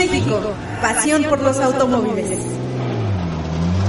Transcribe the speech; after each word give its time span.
México, 0.00 0.40
pasión 0.80 1.24
por 1.24 1.42
los 1.42 1.58
automóviles. 1.58 2.30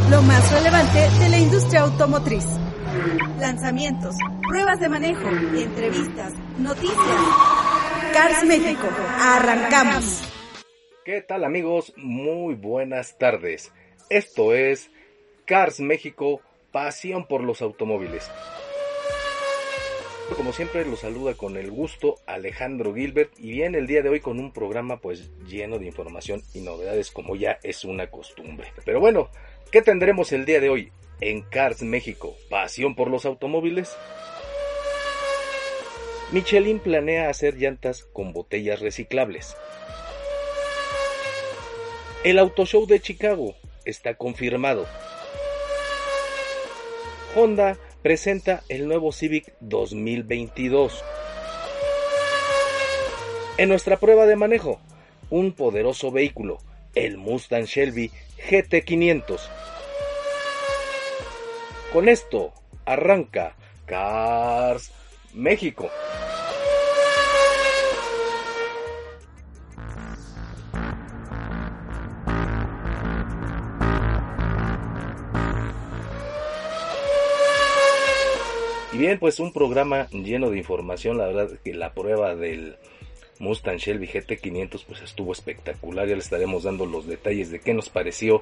Lo 0.10 0.22
más 0.24 0.52
relevante 0.52 1.10
de 1.20 1.30
la 1.30 1.38
industria 1.38 1.82
automotriz. 1.84 2.46
Lanzamientos, 3.40 4.18
pruebas 4.46 4.82
de 4.82 4.90
manejo, 4.90 5.30
entrevistas, 5.30 6.34
noticias. 6.58 6.98
Cars 8.14 8.44
México, 8.44 8.90
arrancamos. 9.22 10.22
¿Qué 11.06 11.22
tal 11.22 11.46
amigos? 11.46 11.94
Muy 11.96 12.56
buenas 12.56 13.18
tardes. 13.18 13.72
Esto 14.10 14.54
es 14.54 14.92
Cars 15.46 15.80
México, 15.80 16.42
pasión 16.74 17.26
por 17.26 17.42
los 17.42 17.62
automóviles. 17.62 18.30
Como 20.36 20.54
siempre 20.54 20.86
los 20.86 21.02
saluda 21.02 21.34
con 21.34 21.58
el 21.58 21.72
gusto 21.72 22.16
Alejandro 22.26 22.94
Gilbert 22.94 23.32
y 23.38 23.52
bien 23.52 23.76
el 23.76 23.86
día 23.86 24.02
de 24.02 24.10
hoy 24.10 24.22
con 24.22 24.40
un 24.40 24.52
programa 24.52 24.98
pues 25.00 25.30
lleno 25.46 25.78
de 25.78 25.86
información 25.86 26.42
y 26.54 26.62
novedades 26.62 27.12
como 27.12 27.36
ya 27.36 27.60
es 27.64 27.84
una 27.84 28.10
costumbre. 28.10 28.72
Pero 28.86 29.00
bueno, 29.00 29.30
¿qué 29.72 29.82
tendremos 29.82 30.32
el 30.32 30.46
día 30.46 30.60
de 30.60 30.70
hoy 30.70 30.92
en 31.20 31.42
Cars 31.42 31.84
México? 31.84 32.36
Pasión 32.50 32.96
por 32.96 33.10
los 33.10 33.26
automóviles. 33.26 33.96
Michelin 36.32 36.80
planea 36.80 37.30
hacer 37.30 37.58
llantas 37.58 38.06
con 38.06 38.32
botellas 38.32 38.80
reciclables. 38.80 39.56
El 42.24 42.40
Auto 42.40 42.66
Show 42.66 42.88
de 42.88 43.02
Chicago 43.02 43.54
está 43.86 44.16
confirmado. 44.16 44.88
Honda 47.36 47.78
presenta 48.02 48.64
el 48.70 48.88
nuevo 48.88 49.12
Civic 49.12 49.54
2022. 49.60 51.04
En 53.58 53.70
nuestra 53.70 53.98
prueba 53.98 54.26
de 54.26 54.36
manejo, 54.36 54.80
un 55.30 55.54
poderoso 55.54 56.12
vehículo, 56.12 56.58
el 56.96 57.18
Mustang 57.18 57.66
Shelby 57.66 58.12
GT500. 58.50 59.40
Con 61.94 62.10
esto 62.10 62.54
arranca 62.86 63.56
Cars 63.86 64.92
México. 65.34 65.90
Bien, 79.02 79.20
pues 79.20 79.40
un 79.40 79.52
programa 79.52 80.08
lleno 80.12 80.50
de 80.50 80.58
información, 80.58 81.18
la 81.18 81.26
verdad 81.26 81.50
que 81.64 81.74
la 81.74 81.94
prueba 81.94 82.36
del 82.36 82.78
Mustang 83.40 83.78
Shelby 83.78 84.08
GT500 84.08 84.86
pues 84.88 85.02
estuvo 85.02 85.34
espectacular, 85.34 86.08
ya 86.08 86.14
le 86.14 86.22
estaremos 86.22 86.64
dando 86.64 86.86
los 86.86 87.08
detalles 87.08 87.50
de 87.50 87.60
qué 87.60 87.74
nos 87.74 87.90
pareció 87.90 88.42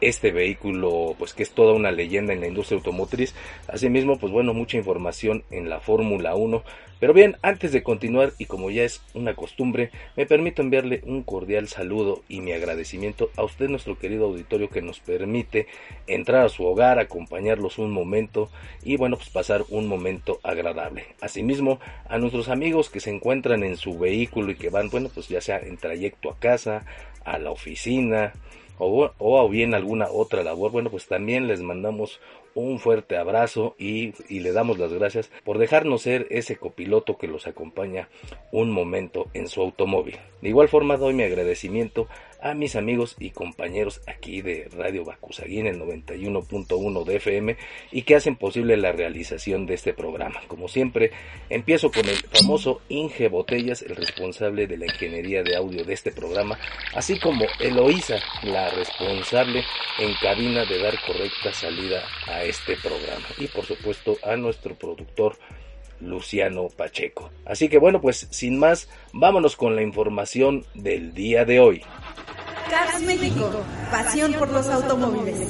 este 0.00 0.30
vehículo, 0.30 1.14
pues 1.18 1.34
que 1.34 1.42
es 1.42 1.50
toda 1.50 1.74
una 1.74 1.90
leyenda 1.90 2.32
en 2.32 2.40
la 2.40 2.46
industria 2.46 2.78
automotriz. 2.78 3.34
Asimismo, 3.66 4.18
pues 4.18 4.32
bueno, 4.32 4.54
mucha 4.54 4.76
información 4.76 5.44
en 5.50 5.68
la 5.68 5.80
Fórmula 5.80 6.34
1. 6.34 6.62
Pero 7.00 7.12
bien, 7.12 7.36
antes 7.42 7.72
de 7.72 7.82
continuar 7.82 8.32
y 8.38 8.46
como 8.46 8.70
ya 8.70 8.82
es 8.82 9.02
una 9.14 9.34
costumbre, 9.34 9.90
me 10.16 10.26
permito 10.26 10.62
enviarle 10.62 11.00
un 11.04 11.22
cordial 11.22 11.68
saludo 11.68 12.22
y 12.28 12.40
mi 12.40 12.52
agradecimiento 12.52 13.30
a 13.36 13.44
usted, 13.44 13.68
nuestro 13.68 13.98
querido 13.98 14.26
auditorio, 14.26 14.68
que 14.68 14.82
nos 14.82 14.98
permite 14.98 15.66
entrar 16.06 16.44
a 16.44 16.48
su 16.48 16.64
hogar, 16.64 16.98
acompañarlos 16.98 17.78
un 17.78 17.92
momento 17.92 18.50
y 18.82 18.96
bueno, 18.96 19.16
pues 19.16 19.28
pasar 19.28 19.64
un 19.68 19.86
momento 19.86 20.40
agradable. 20.42 21.06
Asimismo, 21.20 21.78
a 22.08 22.18
nuestros 22.18 22.48
amigos 22.48 22.90
que 22.90 23.00
se 23.00 23.10
encuentran 23.10 23.62
en 23.62 23.76
su 23.76 23.98
vehículo 23.98 24.50
y 24.50 24.56
que 24.56 24.70
van, 24.70 24.90
bueno, 24.90 25.08
pues 25.12 25.28
ya 25.28 25.40
sea 25.40 25.58
en 25.58 25.76
trayecto 25.76 26.30
a 26.30 26.38
casa, 26.38 26.84
a 27.24 27.38
la 27.38 27.50
oficina, 27.50 28.32
o, 28.78 29.10
o, 29.18 29.48
bien 29.48 29.74
alguna 29.74 30.08
otra 30.08 30.42
labor, 30.42 30.70
bueno, 30.70 30.90
pues 30.90 31.06
también 31.06 31.48
les 31.48 31.60
mandamos 31.60 32.20
un 32.58 32.78
fuerte 32.78 33.16
abrazo 33.16 33.74
y, 33.78 34.12
y, 34.28 34.40
le 34.40 34.52
damos 34.52 34.78
las 34.78 34.92
gracias 34.92 35.30
por 35.44 35.58
dejarnos 35.58 36.02
ser 36.02 36.26
ese 36.30 36.56
copiloto 36.56 37.16
que 37.16 37.28
los 37.28 37.46
acompaña 37.46 38.08
un 38.52 38.70
momento 38.70 39.26
en 39.34 39.48
su 39.48 39.60
automóvil. 39.60 40.16
De 40.42 40.48
igual 40.48 40.68
forma 40.68 40.96
doy 40.96 41.14
mi 41.14 41.22
agradecimiento 41.22 42.08
a 42.40 42.54
mis 42.54 42.76
amigos 42.76 43.16
y 43.18 43.30
compañeros 43.30 44.00
aquí 44.06 44.42
de 44.42 44.68
Radio 44.76 45.04
Bacusaguín 45.04 45.66
el 45.66 45.80
91.1 45.80 47.04
de 47.04 47.16
FM 47.16 47.56
y 47.90 48.02
que 48.02 48.16
hacen 48.16 48.36
posible 48.36 48.76
la 48.76 48.92
realización 48.92 49.66
de 49.66 49.74
este 49.74 49.92
programa. 49.92 50.40
Como 50.46 50.68
siempre, 50.68 51.10
empiezo 51.50 51.90
con 51.90 52.08
el 52.08 52.16
famoso 52.16 52.80
Inge 52.88 53.28
Botellas, 53.28 53.82
el 53.82 53.96
responsable 53.96 54.66
de 54.66 54.78
la 54.78 54.86
ingeniería 54.86 55.42
de 55.42 55.56
audio 55.56 55.84
de 55.84 55.94
este 55.94 56.12
programa, 56.12 56.58
así 56.94 57.18
como 57.18 57.44
Eloísa, 57.60 58.18
la 58.42 58.70
responsable 58.70 59.64
en 59.98 60.14
cabina 60.20 60.64
de 60.64 60.78
dar 60.78 60.94
correcta 61.06 61.52
salida 61.52 62.02
a 62.26 62.44
este 62.44 62.76
programa. 62.76 63.26
Y 63.38 63.46
por 63.48 63.64
supuesto 63.64 64.16
a 64.22 64.36
nuestro 64.36 64.74
productor 64.74 65.36
Luciano 66.00 66.68
Pacheco. 66.68 67.30
Así 67.44 67.68
que 67.68 67.78
bueno, 67.78 68.00
pues 68.00 68.26
sin 68.30 68.58
más, 68.58 68.88
vámonos 69.12 69.56
con 69.56 69.76
la 69.76 69.82
información 69.82 70.64
del 70.74 71.14
día 71.14 71.44
de 71.44 71.60
hoy. 71.60 71.82
Cars 72.70 73.00
México, 73.02 73.50
pasión 73.90 74.32
por 74.34 74.50
los 74.50 74.68
automóviles. 74.68 75.48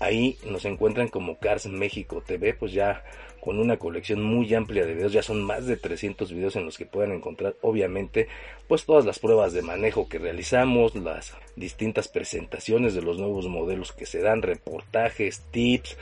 Ahí 0.00 0.38
nos 0.44 0.64
encuentran 0.64 1.08
como 1.08 1.38
Cars 1.38 1.66
México 1.66 2.22
TV, 2.26 2.54
pues 2.54 2.72
ya 2.72 3.04
con 3.40 3.58
una 3.58 3.78
colección 3.78 4.22
muy 4.22 4.52
amplia 4.54 4.84
de 4.84 4.94
videos, 4.94 5.12
ya 5.12 5.22
son 5.22 5.42
más 5.42 5.66
de 5.66 5.76
300 5.76 6.30
videos 6.32 6.56
en 6.56 6.66
los 6.66 6.76
que 6.76 6.84
puedan 6.84 7.12
encontrar 7.12 7.56
obviamente 7.62 8.28
pues 8.68 8.84
todas 8.84 9.04
las 9.04 9.18
pruebas 9.18 9.52
de 9.52 9.62
manejo 9.62 10.08
que 10.08 10.18
realizamos, 10.18 10.94
las 10.94 11.34
distintas 11.56 12.08
presentaciones 12.08 12.94
de 12.94 13.02
los 13.02 13.18
nuevos 13.18 13.48
modelos 13.48 13.92
que 13.92 14.06
se 14.06 14.20
dan, 14.20 14.42
reportajes, 14.42 15.42
tips, 15.50 15.96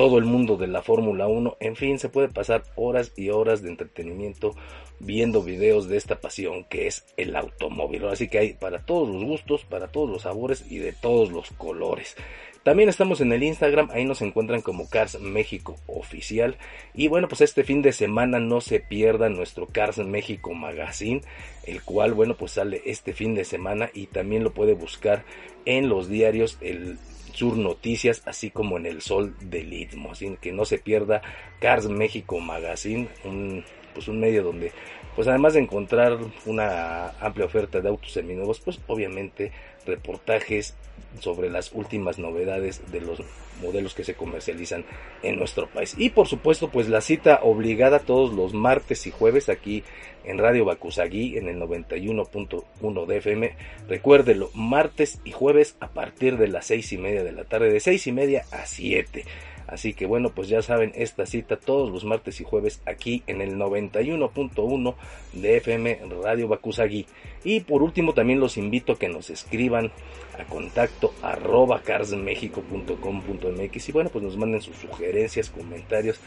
todo 0.00 0.16
el 0.16 0.24
mundo 0.24 0.56
de 0.56 0.66
la 0.66 0.80
Fórmula 0.80 1.26
1, 1.28 1.58
en 1.60 1.76
fin, 1.76 1.98
se 1.98 2.08
puede 2.08 2.28
pasar 2.28 2.62
horas 2.74 3.12
y 3.16 3.28
horas 3.28 3.60
de 3.60 3.68
entretenimiento 3.68 4.56
viendo 4.98 5.42
videos 5.42 5.90
de 5.90 5.98
esta 5.98 6.22
pasión 6.22 6.64
que 6.64 6.86
es 6.86 7.04
el 7.18 7.36
automóvil. 7.36 8.06
Así 8.06 8.26
que 8.26 8.38
hay 8.38 8.52
para 8.54 8.78
todos 8.78 9.10
los 9.10 9.22
gustos, 9.22 9.66
para 9.66 9.88
todos 9.88 10.08
los 10.08 10.22
sabores 10.22 10.64
y 10.70 10.78
de 10.78 10.94
todos 10.94 11.30
los 11.30 11.50
colores. 11.50 12.16
También 12.62 12.88
estamos 12.88 13.20
en 13.20 13.30
el 13.30 13.42
Instagram, 13.42 13.90
ahí 13.92 14.06
nos 14.06 14.22
encuentran 14.22 14.62
como 14.62 14.88
Cars 14.88 15.20
México 15.20 15.76
Oficial. 15.86 16.56
Y 16.94 17.08
bueno, 17.08 17.28
pues 17.28 17.42
este 17.42 17.62
fin 17.62 17.82
de 17.82 17.92
semana 17.92 18.40
no 18.40 18.62
se 18.62 18.80
pierda 18.80 19.28
nuestro 19.28 19.66
Cars 19.66 19.98
México 19.98 20.54
Magazine, 20.54 21.20
el 21.66 21.82
cual, 21.82 22.14
bueno, 22.14 22.38
pues 22.38 22.52
sale 22.52 22.80
este 22.86 23.12
fin 23.12 23.34
de 23.34 23.44
semana 23.44 23.90
y 23.92 24.06
también 24.06 24.44
lo 24.44 24.54
puede 24.54 24.72
buscar 24.72 25.24
en 25.66 25.90
los 25.90 26.08
diarios 26.08 26.56
el 26.62 26.96
Sur 27.40 27.56
Noticias, 27.56 28.20
así 28.26 28.50
como 28.50 28.76
en 28.76 28.84
el 28.84 29.00
Sol 29.00 29.34
del 29.40 29.72
Istmo. 29.72 30.12
Así 30.12 30.36
que 30.42 30.52
no 30.52 30.66
se 30.66 30.76
pierda 30.76 31.22
Cars 31.58 31.88
México 31.88 32.38
Magazine, 32.38 33.08
un, 33.24 33.64
pues 33.94 34.08
un 34.08 34.20
medio 34.20 34.42
donde, 34.42 34.72
pues 35.16 35.26
además 35.26 35.54
de 35.54 35.60
encontrar 35.60 36.18
una 36.44 37.08
amplia 37.18 37.46
oferta 37.46 37.80
de 37.80 37.88
autos 37.88 38.12
seminuevos, 38.12 38.60
pues 38.60 38.78
obviamente 38.88 39.52
reportajes 39.86 40.76
sobre 41.18 41.50
las 41.50 41.72
últimas 41.72 42.18
novedades 42.18 42.80
de 42.92 43.00
los 43.00 43.22
modelos 43.60 43.94
que 43.94 44.04
se 44.04 44.14
comercializan 44.14 44.84
en 45.22 45.38
nuestro 45.38 45.68
país. 45.68 45.94
Y 45.98 46.10
por 46.10 46.26
supuesto, 46.26 46.70
pues 46.70 46.88
la 46.88 47.00
cita 47.00 47.40
obligada 47.42 47.98
todos 47.98 48.32
los 48.32 48.54
martes 48.54 49.06
y 49.06 49.10
jueves 49.10 49.48
aquí 49.48 49.84
en 50.24 50.38
Radio 50.38 50.64
Bacusagui 50.64 51.36
en 51.36 51.48
el 51.48 51.60
91.1 51.60 53.06
de 53.06 53.16
FM. 53.16 53.56
Recuérdelo, 53.88 54.50
martes 54.54 55.20
y 55.24 55.32
jueves 55.32 55.76
a 55.80 55.88
partir 55.88 56.36
de 56.36 56.48
las 56.48 56.66
seis 56.66 56.92
y 56.92 56.98
media 56.98 57.24
de 57.24 57.32
la 57.32 57.44
tarde, 57.44 57.72
de 57.72 57.80
seis 57.80 58.06
y 58.06 58.12
media 58.12 58.44
a 58.50 58.66
7. 58.66 59.24
Así 59.70 59.94
que 59.94 60.04
bueno, 60.04 60.32
pues 60.34 60.48
ya 60.48 60.62
saben, 60.62 60.90
esta 60.96 61.26
cita 61.26 61.56
todos 61.56 61.90
los 61.90 62.04
martes 62.04 62.40
y 62.40 62.44
jueves 62.44 62.82
aquí 62.86 63.22
en 63.28 63.40
el 63.40 63.54
91.1 63.54 64.94
de 65.34 65.56
FM 65.58 66.00
Radio 66.22 66.48
Bacusagui. 66.48 67.06
Y 67.44 67.60
por 67.60 67.84
último 67.84 68.12
también 68.12 68.40
los 68.40 68.56
invito 68.56 68.94
a 68.94 68.98
que 68.98 69.08
nos 69.08 69.30
escriban 69.30 69.92
a 70.38 70.44
contacto 70.44 71.12
arroba 71.22 71.82
carsmexico.com.mx 71.82 73.88
y 73.88 73.92
bueno, 73.92 74.10
pues 74.10 74.24
nos 74.24 74.36
manden 74.36 74.60
sus 74.60 74.74
sugerencias, 74.76 75.50
comentarios. 75.50 76.18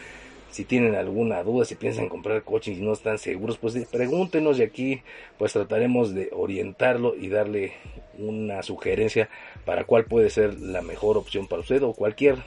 Si 0.50 0.64
tienen 0.64 0.96
alguna 0.96 1.44
duda, 1.44 1.66
si 1.66 1.76
piensan 1.76 2.08
comprar 2.10 2.44
coches 2.44 2.78
y 2.78 2.82
no 2.82 2.94
están 2.94 3.18
seguros, 3.18 3.58
pues 3.58 3.76
pregúntenos 3.92 4.60
y 4.60 4.64
aquí 4.64 5.02
pues 5.38 5.52
trataremos 5.52 6.14
de 6.14 6.30
orientarlo 6.32 7.14
y 7.16 7.28
darle 7.28 7.74
una 8.20 8.64
sugerencia 8.64 9.30
para 9.66 9.84
cuál 9.84 10.06
puede 10.06 10.30
ser 10.30 10.58
la 10.60 10.84
mejor 10.84 11.18
opción 11.18 11.48
para 11.48 11.62
usted 11.62 11.82
o 11.82 11.94
cualquier 11.94 12.38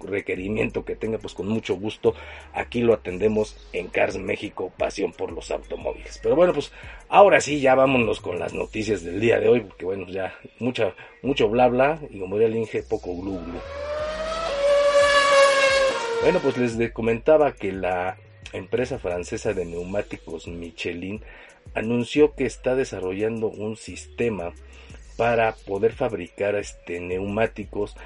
requerimiento 0.00 0.84
que 0.84 0.96
tenga, 0.96 1.18
pues 1.18 1.34
con 1.34 1.48
mucho 1.48 1.76
gusto 1.76 2.14
aquí 2.52 2.82
lo 2.82 2.94
atendemos 2.94 3.56
en 3.72 3.88
Cars 3.88 4.16
México, 4.16 4.72
pasión 4.76 5.12
por 5.12 5.32
los 5.32 5.50
automóviles. 5.50 6.20
Pero 6.22 6.36
bueno, 6.36 6.52
pues 6.52 6.72
ahora 7.08 7.40
sí, 7.40 7.60
ya 7.60 7.74
vámonos 7.74 8.20
con 8.20 8.38
las 8.38 8.54
noticias 8.54 9.02
del 9.02 9.20
día 9.20 9.38
de 9.40 9.48
hoy, 9.48 9.60
porque 9.60 9.84
bueno, 9.84 10.06
ya 10.08 10.34
mucha, 10.58 10.94
mucho 11.22 11.48
bla 11.48 11.68
bla 11.68 11.98
y 12.10 12.18
como 12.18 12.38
diría 12.38 12.62
el 12.72 12.84
poco 12.84 13.14
glu 13.16 13.38
glu. 13.38 13.60
Bueno, 16.22 16.40
pues 16.40 16.56
les 16.58 16.92
comentaba 16.92 17.52
que 17.52 17.72
la 17.72 18.16
empresa 18.52 18.98
francesa 18.98 19.52
de 19.52 19.64
neumáticos 19.64 20.48
Michelin 20.48 21.22
anunció 21.74 22.34
que 22.34 22.44
está 22.44 22.74
desarrollando 22.74 23.48
un 23.48 23.76
sistema 23.76 24.52
para 25.16 25.54
poder 25.54 25.92
fabricar 25.92 26.54
este 26.54 27.00
neumáticos 27.00 27.96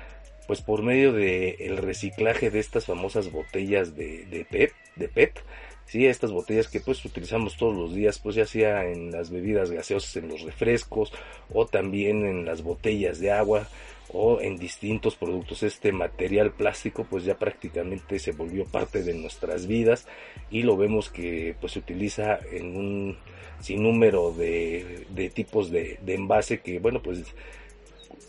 pues 0.52 0.60
por 0.60 0.82
medio 0.82 1.14
de 1.14 1.56
el 1.60 1.78
reciclaje 1.78 2.50
de 2.50 2.58
estas 2.58 2.84
famosas 2.84 3.32
botellas 3.32 3.96
de, 3.96 4.26
de 4.26 4.44
PET, 4.44 4.74
de 4.96 5.08
PET, 5.08 5.42
sí, 5.86 6.04
estas 6.04 6.30
botellas 6.30 6.68
que 6.68 6.78
pues 6.78 7.02
utilizamos 7.06 7.56
todos 7.56 7.74
los 7.74 7.94
días, 7.94 8.18
pues 8.18 8.36
ya 8.36 8.44
sea 8.44 8.84
en 8.84 9.10
las 9.12 9.30
bebidas 9.30 9.70
gaseosas, 9.70 10.14
en 10.16 10.28
los 10.28 10.42
refrescos 10.42 11.10
o 11.54 11.64
también 11.64 12.26
en 12.26 12.44
las 12.44 12.62
botellas 12.62 13.18
de 13.18 13.32
agua 13.32 13.66
o 14.12 14.42
en 14.42 14.58
distintos 14.58 15.16
productos. 15.16 15.62
Este 15.62 15.90
material 15.90 16.52
plástico 16.52 17.06
pues 17.08 17.24
ya 17.24 17.38
prácticamente 17.38 18.18
se 18.18 18.32
volvió 18.32 18.66
parte 18.66 19.02
de 19.02 19.14
nuestras 19.14 19.66
vidas 19.66 20.06
y 20.50 20.64
lo 20.64 20.76
vemos 20.76 21.08
que 21.08 21.56
pues 21.62 21.72
se 21.72 21.78
utiliza 21.78 22.38
en 22.52 22.76
un 22.76 23.16
sinnúmero 23.58 24.32
de, 24.32 25.06
de 25.08 25.30
tipos 25.30 25.70
de, 25.70 25.98
de 26.02 26.14
envase 26.14 26.60
que 26.60 26.78
bueno 26.78 27.00
pues 27.00 27.24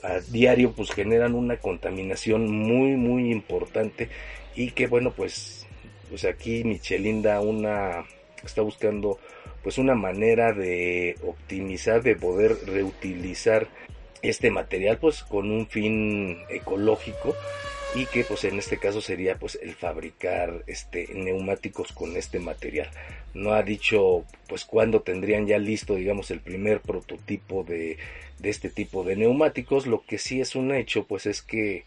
a 0.03 0.19
diario 0.19 0.73
pues 0.73 0.91
generan 0.91 1.33
una 1.33 1.57
contaminación 1.57 2.51
muy 2.51 2.91
muy 2.97 3.31
importante 3.31 4.09
y 4.55 4.71
que 4.71 4.87
bueno 4.87 5.11
pues 5.11 5.65
pues 6.09 6.25
aquí 6.25 6.63
Michelin 6.63 7.21
da 7.21 7.39
una 7.39 8.05
está 8.43 8.61
buscando 8.61 9.17
pues 9.63 9.77
una 9.77 9.95
manera 9.95 10.51
de 10.51 11.15
optimizar 11.25 12.03
de 12.03 12.15
poder 12.15 12.57
reutilizar 12.65 13.67
este 14.21 14.51
material 14.51 14.97
pues 14.99 15.23
con 15.23 15.49
un 15.49 15.67
fin 15.67 16.37
ecológico 16.49 17.33
y 17.95 18.05
que 18.07 18.23
pues 18.23 18.43
en 18.43 18.57
este 18.57 18.77
caso 18.77 19.01
sería 19.01 19.37
pues 19.37 19.57
el 19.61 19.75
fabricar 19.75 20.63
este 20.65 21.07
neumáticos 21.13 21.91
con 21.91 22.17
este 22.17 22.39
material. 22.39 22.89
No 23.33 23.53
ha 23.53 23.61
dicho 23.61 24.25
pues 24.47 24.65
cuándo 24.65 25.01
tendrían 25.01 25.45
ya 25.45 25.59
listo 25.59 25.95
digamos 25.95 26.31
el 26.31 26.39
primer 26.39 26.81
prototipo 26.81 27.63
de, 27.63 27.97
de 28.39 28.49
este 28.49 28.69
tipo 28.69 29.03
de 29.03 29.15
neumáticos. 29.15 29.85
Lo 29.85 30.03
que 30.05 30.17
sí 30.17 30.41
es 30.41 30.55
un 30.55 30.73
hecho 30.73 31.05
pues 31.05 31.27
es 31.27 31.41
que 31.41 31.85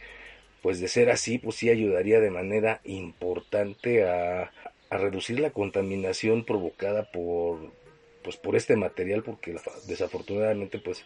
pues 0.62 0.80
de 0.80 0.88
ser 0.88 1.10
así 1.10 1.38
pues 1.38 1.56
sí 1.56 1.70
ayudaría 1.70 2.20
de 2.20 2.30
manera 2.30 2.80
importante 2.84 4.08
a, 4.08 4.52
a 4.90 4.96
reducir 4.96 5.40
la 5.40 5.50
contaminación 5.50 6.44
provocada 6.44 7.10
por 7.10 7.58
pues 8.22 8.36
por 8.36 8.54
este 8.56 8.76
material 8.76 9.22
porque 9.24 9.56
desafortunadamente 9.86 10.78
pues 10.78 11.04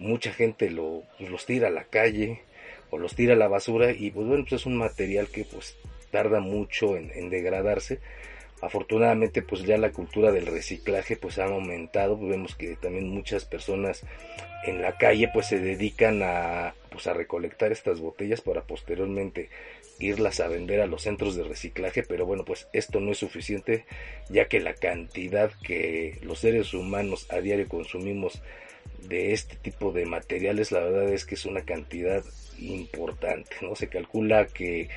mucha 0.00 0.32
gente 0.32 0.70
lo 0.70 1.04
pues, 1.18 1.30
los 1.30 1.46
tira 1.46 1.68
a 1.68 1.72
la 1.72 1.84
calle 1.84 2.42
o 2.90 2.98
los 2.98 3.14
tira 3.14 3.34
a 3.34 3.36
la 3.36 3.48
basura 3.48 3.92
y 3.92 4.10
pues 4.10 4.26
bueno, 4.26 4.44
pues 4.44 4.60
es 4.60 4.66
un 4.66 4.76
material 4.76 5.28
que 5.28 5.44
pues 5.44 5.76
tarda 6.10 6.40
mucho 6.40 6.96
en, 6.96 7.30
degradarse. 7.30 8.00
Afortunadamente 8.62 9.42
pues 9.42 9.62
ya 9.62 9.78
la 9.78 9.92
cultura 9.92 10.32
del 10.32 10.46
reciclaje 10.46 11.16
pues 11.16 11.38
ha 11.38 11.44
aumentado, 11.44 12.18
vemos 12.18 12.54
que 12.54 12.76
también 12.76 13.08
muchas 13.08 13.46
personas 13.46 14.02
en 14.64 14.82
la 14.82 14.98
calle 14.98 15.30
pues 15.32 15.46
se 15.46 15.58
dedican 15.58 16.20
a 16.22 16.74
pues 16.90 17.06
a 17.06 17.14
recolectar 17.14 17.72
estas 17.72 18.00
botellas 18.00 18.42
para 18.42 18.62
posteriormente 18.62 19.48
irlas 19.98 20.40
a 20.40 20.48
vender 20.48 20.80
a 20.80 20.86
los 20.86 21.02
centros 21.02 21.36
de 21.36 21.44
reciclaje, 21.44 22.02
pero 22.02 22.26
bueno, 22.26 22.44
pues 22.44 22.68
esto 22.72 23.00
no 23.00 23.12
es 23.12 23.18
suficiente 23.18 23.84
ya 24.28 24.46
que 24.46 24.60
la 24.60 24.74
cantidad 24.74 25.52
que 25.62 26.18
los 26.22 26.40
seres 26.40 26.74
humanos 26.74 27.26
a 27.30 27.40
diario 27.40 27.68
consumimos 27.68 28.42
de 29.08 29.32
este 29.32 29.56
tipo 29.56 29.92
de 29.92 30.06
materiales, 30.06 30.72
la 30.72 30.80
verdad 30.80 31.08
es 31.12 31.24
que 31.24 31.34
es 31.34 31.44
una 31.44 31.62
cantidad 31.62 32.24
importante, 32.58 33.56
¿no? 33.62 33.74
Se 33.74 33.88
calcula 33.88 34.46
que 34.46 34.88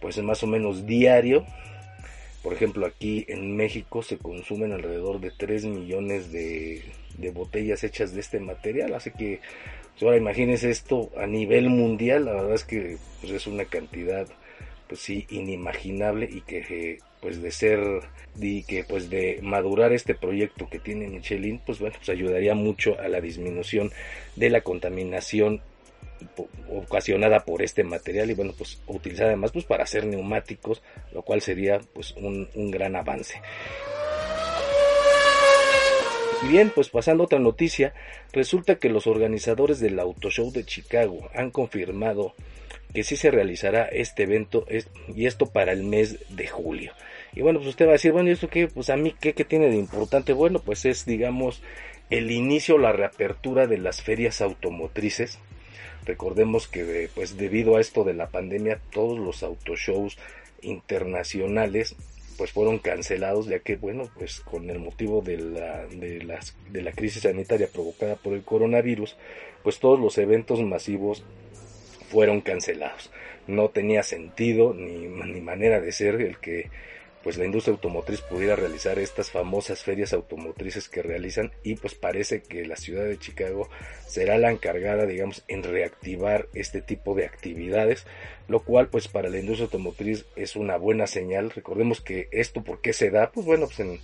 pues 0.00 0.18
más 0.22 0.42
o 0.42 0.46
menos 0.46 0.86
diario, 0.86 1.46
por 2.42 2.52
ejemplo 2.52 2.86
aquí 2.86 3.24
en 3.28 3.56
México 3.56 4.02
se 4.02 4.18
consumen 4.18 4.72
alrededor 4.72 5.20
de 5.20 5.30
3 5.30 5.64
millones 5.64 6.30
de, 6.30 6.82
botellas 7.32 7.84
hechas 7.84 8.12
de 8.12 8.20
este 8.20 8.38
material, 8.38 8.94
así 8.94 9.10
que 9.10 9.40
pues, 9.92 10.02
ahora 10.02 10.16
imagínense 10.16 10.70
esto 10.70 11.10
a 11.16 11.26
nivel 11.26 11.70
mundial, 11.70 12.26
la 12.26 12.32
verdad 12.32 12.54
es 12.54 12.64
que 12.64 12.98
pues, 13.20 13.32
es 13.32 13.46
una 13.46 13.64
cantidad 13.64 14.26
pues 14.94 15.02
sí 15.02 15.26
inimaginable 15.28 16.28
y 16.30 16.42
que 16.42 16.98
pues 17.20 17.42
de 17.42 17.50
ser 17.50 17.80
y 18.40 18.62
que 18.62 18.84
pues 18.84 19.10
de 19.10 19.40
madurar 19.42 19.92
este 19.92 20.14
proyecto 20.14 20.68
que 20.70 20.78
tiene 20.78 21.08
Michelin 21.08 21.58
pues 21.66 21.80
bueno 21.80 21.96
pues 21.96 22.10
ayudaría 22.10 22.54
mucho 22.54 22.96
a 23.00 23.08
la 23.08 23.20
disminución 23.20 23.90
de 24.36 24.50
la 24.50 24.60
contaminación 24.60 25.62
ocasionada 26.70 27.40
por 27.40 27.62
este 27.62 27.82
material 27.82 28.30
y 28.30 28.34
bueno 28.34 28.52
pues 28.56 28.80
utilizar 28.86 29.26
además 29.26 29.50
pues 29.50 29.64
para 29.64 29.82
hacer 29.82 30.06
neumáticos 30.06 30.80
lo 31.12 31.22
cual 31.22 31.40
sería 31.40 31.80
pues 31.92 32.12
un, 32.12 32.48
gran 32.70 32.94
avance. 32.94 33.42
Bien, 36.48 36.70
pues 36.72 36.90
pasando 36.90 37.22
a 37.22 37.26
otra 37.26 37.38
noticia, 37.38 37.94
resulta 38.32 38.76
que 38.76 38.90
los 38.90 39.06
organizadores 39.06 39.80
del 39.80 39.98
Auto 39.98 40.30
Show 40.30 40.52
de 40.52 40.64
Chicago 40.64 41.30
han 41.34 41.50
confirmado 41.50 42.34
que 42.94 43.04
sí 43.04 43.16
se 43.16 43.30
realizará 43.30 43.84
este 43.84 44.22
evento 44.22 44.66
y 45.14 45.26
esto 45.26 45.46
para 45.46 45.72
el 45.72 45.82
mes 45.82 46.18
de 46.30 46.46
julio. 46.46 46.92
Y 47.34 47.42
bueno, 47.42 47.58
pues 47.58 47.70
usted 47.70 47.86
va 47.86 47.90
a 47.90 47.92
decir, 47.94 48.12
bueno, 48.12 48.30
¿y 48.30 48.32
esto 48.32 48.48
qué? 48.48 48.68
Pues 48.68 48.88
a 48.90 48.96
mí, 48.96 49.14
¿qué, 49.20 49.34
qué 49.34 49.44
tiene 49.44 49.68
de 49.68 49.76
importante? 49.76 50.32
Bueno, 50.32 50.60
pues 50.60 50.84
es, 50.84 51.04
digamos, 51.04 51.60
el 52.08 52.30
inicio, 52.30 52.78
la 52.78 52.92
reapertura 52.92 53.66
de 53.66 53.78
las 53.78 54.00
ferias 54.02 54.40
automotrices 54.40 55.38
Recordemos 56.04 56.68
que 56.68 57.08
pues 57.14 57.36
debido 57.36 57.76
a 57.76 57.80
esto 57.80 58.04
de 58.04 58.14
la 58.14 58.28
pandemia 58.28 58.80
todos 58.92 59.18
los 59.18 59.42
autoshows 59.42 60.18
internacionales 60.60 61.96
pues 62.36 62.52
fueron 62.52 62.78
cancelados 62.78 63.46
ya 63.46 63.60
que 63.60 63.76
bueno 63.76 64.10
pues 64.18 64.40
con 64.40 64.68
el 64.68 64.80
motivo 64.80 65.22
de 65.22 65.38
la, 65.38 65.86
de, 65.86 66.22
las, 66.22 66.56
de 66.70 66.82
la 66.82 66.92
crisis 66.92 67.22
sanitaria 67.22 67.68
provocada 67.72 68.16
por 68.16 68.34
el 68.34 68.42
coronavirus 68.42 69.16
pues 69.62 69.78
todos 69.78 69.98
los 69.98 70.18
eventos 70.18 70.60
masivos 70.62 71.24
fueron 72.14 72.42
cancelados. 72.42 73.10
No 73.48 73.70
tenía 73.70 74.04
sentido 74.04 74.72
ni, 74.72 75.08
ni 75.08 75.40
manera 75.40 75.80
de 75.80 75.90
ser 75.90 76.20
el 76.20 76.38
que 76.38 76.70
pues 77.24 77.38
la 77.38 77.44
industria 77.44 77.72
automotriz 77.72 78.20
pudiera 78.20 78.54
realizar 78.54 79.00
estas 79.00 79.32
famosas 79.32 79.82
ferias 79.82 80.12
automotrices 80.12 80.88
que 80.88 81.02
realizan 81.02 81.50
y 81.64 81.74
pues 81.74 81.94
parece 81.94 82.42
que 82.42 82.66
la 82.66 82.76
ciudad 82.76 83.04
de 83.04 83.18
Chicago 83.18 83.68
será 84.06 84.38
la 84.38 84.52
encargada 84.52 85.06
digamos 85.06 85.42
en 85.48 85.64
reactivar 85.64 86.46
este 86.54 86.82
tipo 86.82 87.16
de 87.16 87.24
actividades 87.24 88.06
lo 88.46 88.60
cual 88.60 88.88
pues 88.90 89.08
para 89.08 89.28
la 89.28 89.40
industria 89.40 89.64
automotriz 89.64 90.24
es 90.36 90.54
una 90.54 90.76
buena 90.76 91.08
señal. 91.08 91.50
Recordemos 91.50 92.00
que 92.00 92.28
esto 92.30 92.62
por 92.62 92.80
qué 92.80 92.92
se 92.92 93.10
da 93.10 93.32
pues 93.32 93.44
bueno 93.44 93.66
pues 93.66 93.80
en, 93.80 93.98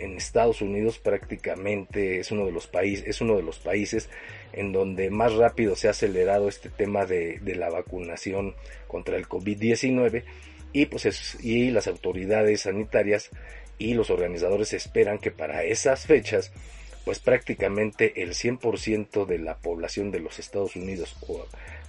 en 0.00 0.16
Estados 0.16 0.62
Unidos 0.62 0.98
prácticamente 0.98 2.18
es 2.18 2.32
uno 2.32 2.44
de 2.44 2.52
los 2.52 2.66
países 2.66 3.06
es 3.06 3.20
uno 3.20 3.36
de 3.36 3.44
los 3.44 3.60
países 3.60 4.08
en 4.52 4.72
donde 4.72 5.10
más 5.10 5.34
rápido 5.34 5.76
se 5.76 5.88
ha 5.88 5.92
acelerado 5.92 6.48
este 6.48 6.68
tema 6.68 7.06
de, 7.06 7.40
la 7.44 7.70
vacunación 7.70 8.54
contra 8.86 9.16
el 9.16 9.28
COVID-19 9.28 10.24
y 10.72 10.86
pues 10.86 11.38
y 11.42 11.70
las 11.70 11.86
autoridades 11.86 12.62
sanitarias 12.62 13.30
y 13.78 13.94
los 13.94 14.10
organizadores 14.10 14.72
esperan 14.72 15.18
que 15.18 15.30
para 15.30 15.64
esas 15.64 16.06
fechas 16.06 16.52
pues 17.04 17.18
prácticamente 17.18 18.22
el 18.22 18.30
100% 18.30 19.26
de 19.26 19.38
la 19.38 19.56
población 19.58 20.10
de 20.10 20.20
los 20.20 20.38
Estados 20.38 20.76
Unidos 20.76 21.16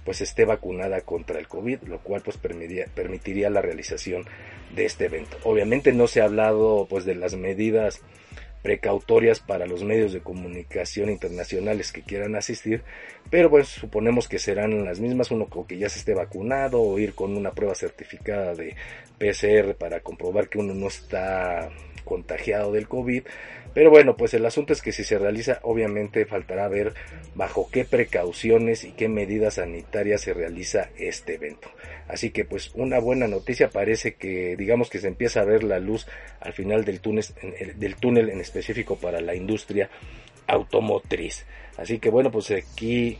pues 0.04 0.20
esté 0.20 0.44
vacunada 0.44 1.00
contra 1.02 1.38
el 1.38 1.48
COVID, 1.48 1.82
lo 1.84 2.00
cual 2.00 2.22
pues 2.22 2.36
permitiría, 2.36 2.86
permitiría 2.94 3.48
la 3.48 3.62
realización 3.62 4.24
de 4.74 4.84
este 4.84 5.06
evento. 5.06 5.38
Obviamente 5.44 5.92
no 5.92 6.08
se 6.08 6.20
ha 6.20 6.24
hablado 6.24 6.86
pues 6.90 7.04
de 7.04 7.14
las 7.14 7.36
medidas 7.36 8.02
precautorias 8.64 9.40
para 9.40 9.66
los 9.66 9.84
medios 9.84 10.14
de 10.14 10.22
comunicación 10.22 11.10
internacionales 11.10 11.92
que 11.92 12.00
quieran 12.00 12.34
asistir, 12.34 12.82
pero 13.28 13.50
pues 13.50 13.68
suponemos 13.68 14.26
que 14.26 14.38
serán 14.38 14.86
las 14.86 15.00
mismas, 15.00 15.30
uno 15.30 15.48
que 15.68 15.76
ya 15.76 15.90
se 15.90 15.98
esté 15.98 16.14
vacunado 16.14 16.80
o 16.80 16.98
ir 16.98 17.14
con 17.14 17.36
una 17.36 17.52
prueba 17.52 17.74
certificada 17.74 18.54
de 18.54 18.74
PCR 19.18 19.74
para 19.74 20.00
comprobar 20.00 20.48
que 20.48 20.58
uno 20.58 20.72
no 20.72 20.88
está 20.88 21.68
contagiado 22.04 22.72
del 22.72 22.88
COVID, 22.88 23.24
pero 23.74 23.90
bueno, 23.90 24.16
pues 24.16 24.32
el 24.34 24.46
asunto 24.46 24.72
es 24.72 24.80
que 24.80 24.92
si 24.92 25.02
se 25.02 25.18
realiza, 25.18 25.58
obviamente 25.62 26.26
faltará 26.26 26.68
ver 26.68 26.94
bajo 27.34 27.68
qué 27.72 27.84
precauciones 27.84 28.84
y 28.84 28.92
qué 28.92 29.08
medidas 29.08 29.54
sanitarias 29.54 30.20
se 30.20 30.32
realiza 30.32 30.90
este 30.96 31.34
evento. 31.34 31.68
Así 32.06 32.30
que 32.30 32.44
pues 32.44 32.70
una 32.74 33.00
buena 33.00 33.26
noticia 33.26 33.70
parece 33.70 34.14
que 34.14 34.54
digamos 34.56 34.90
que 34.90 35.00
se 35.00 35.08
empieza 35.08 35.40
a 35.40 35.44
ver 35.44 35.64
la 35.64 35.80
luz 35.80 36.06
al 36.38 36.52
final 36.52 36.84
del 36.84 37.00
túnel, 37.00 37.24
del 37.76 37.96
túnel 37.96 38.30
en 38.30 38.40
específico 38.40 38.96
para 38.96 39.20
la 39.20 39.34
industria 39.34 39.90
automotriz. 40.46 41.44
Así 41.76 41.98
que 41.98 42.10
bueno, 42.10 42.30
pues 42.30 42.52
aquí 42.52 43.18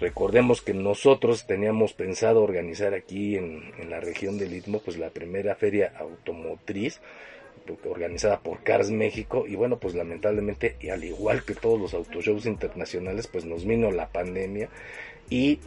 recordemos 0.00 0.60
que 0.60 0.74
nosotros 0.74 1.46
teníamos 1.46 1.94
pensado 1.94 2.42
organizar 2.42 2.92
aquí 2.92 3.36
en, 3.36 3.72
en 3.78 3.88
la 3.88 4.00
región 4.00 4.36
del 4.36 4.52
Istmo 4.52 4.80
pues 4.80 4.98
la 4.98 5.08
primera 5.08 5.54
feria 5.54 5.94
automotriz 5.96 7.00
organizada 7.84 8.40
por 8.40 8.62
Cars 8.62 8.90
México 8.90 9.44
y 9.46 9.56
bueno 9.56 9.78
pues 9.78 9.94
lamentablemente 9.94 10.76
y 10.80 10.90
al 10.90 11.04
igual 11.04 11.44
que 11.44 11.54
todos 11.54 11.80
los 11.80 11.94
autoshows 11.94 12.46
internacionales 12.46 13.26
pues 13.26 13.44
nos 13.44 13.64
vino 13.64 13.90
la 13.90 14.08
pandemia 14.08 14.68
y 15.30 15.60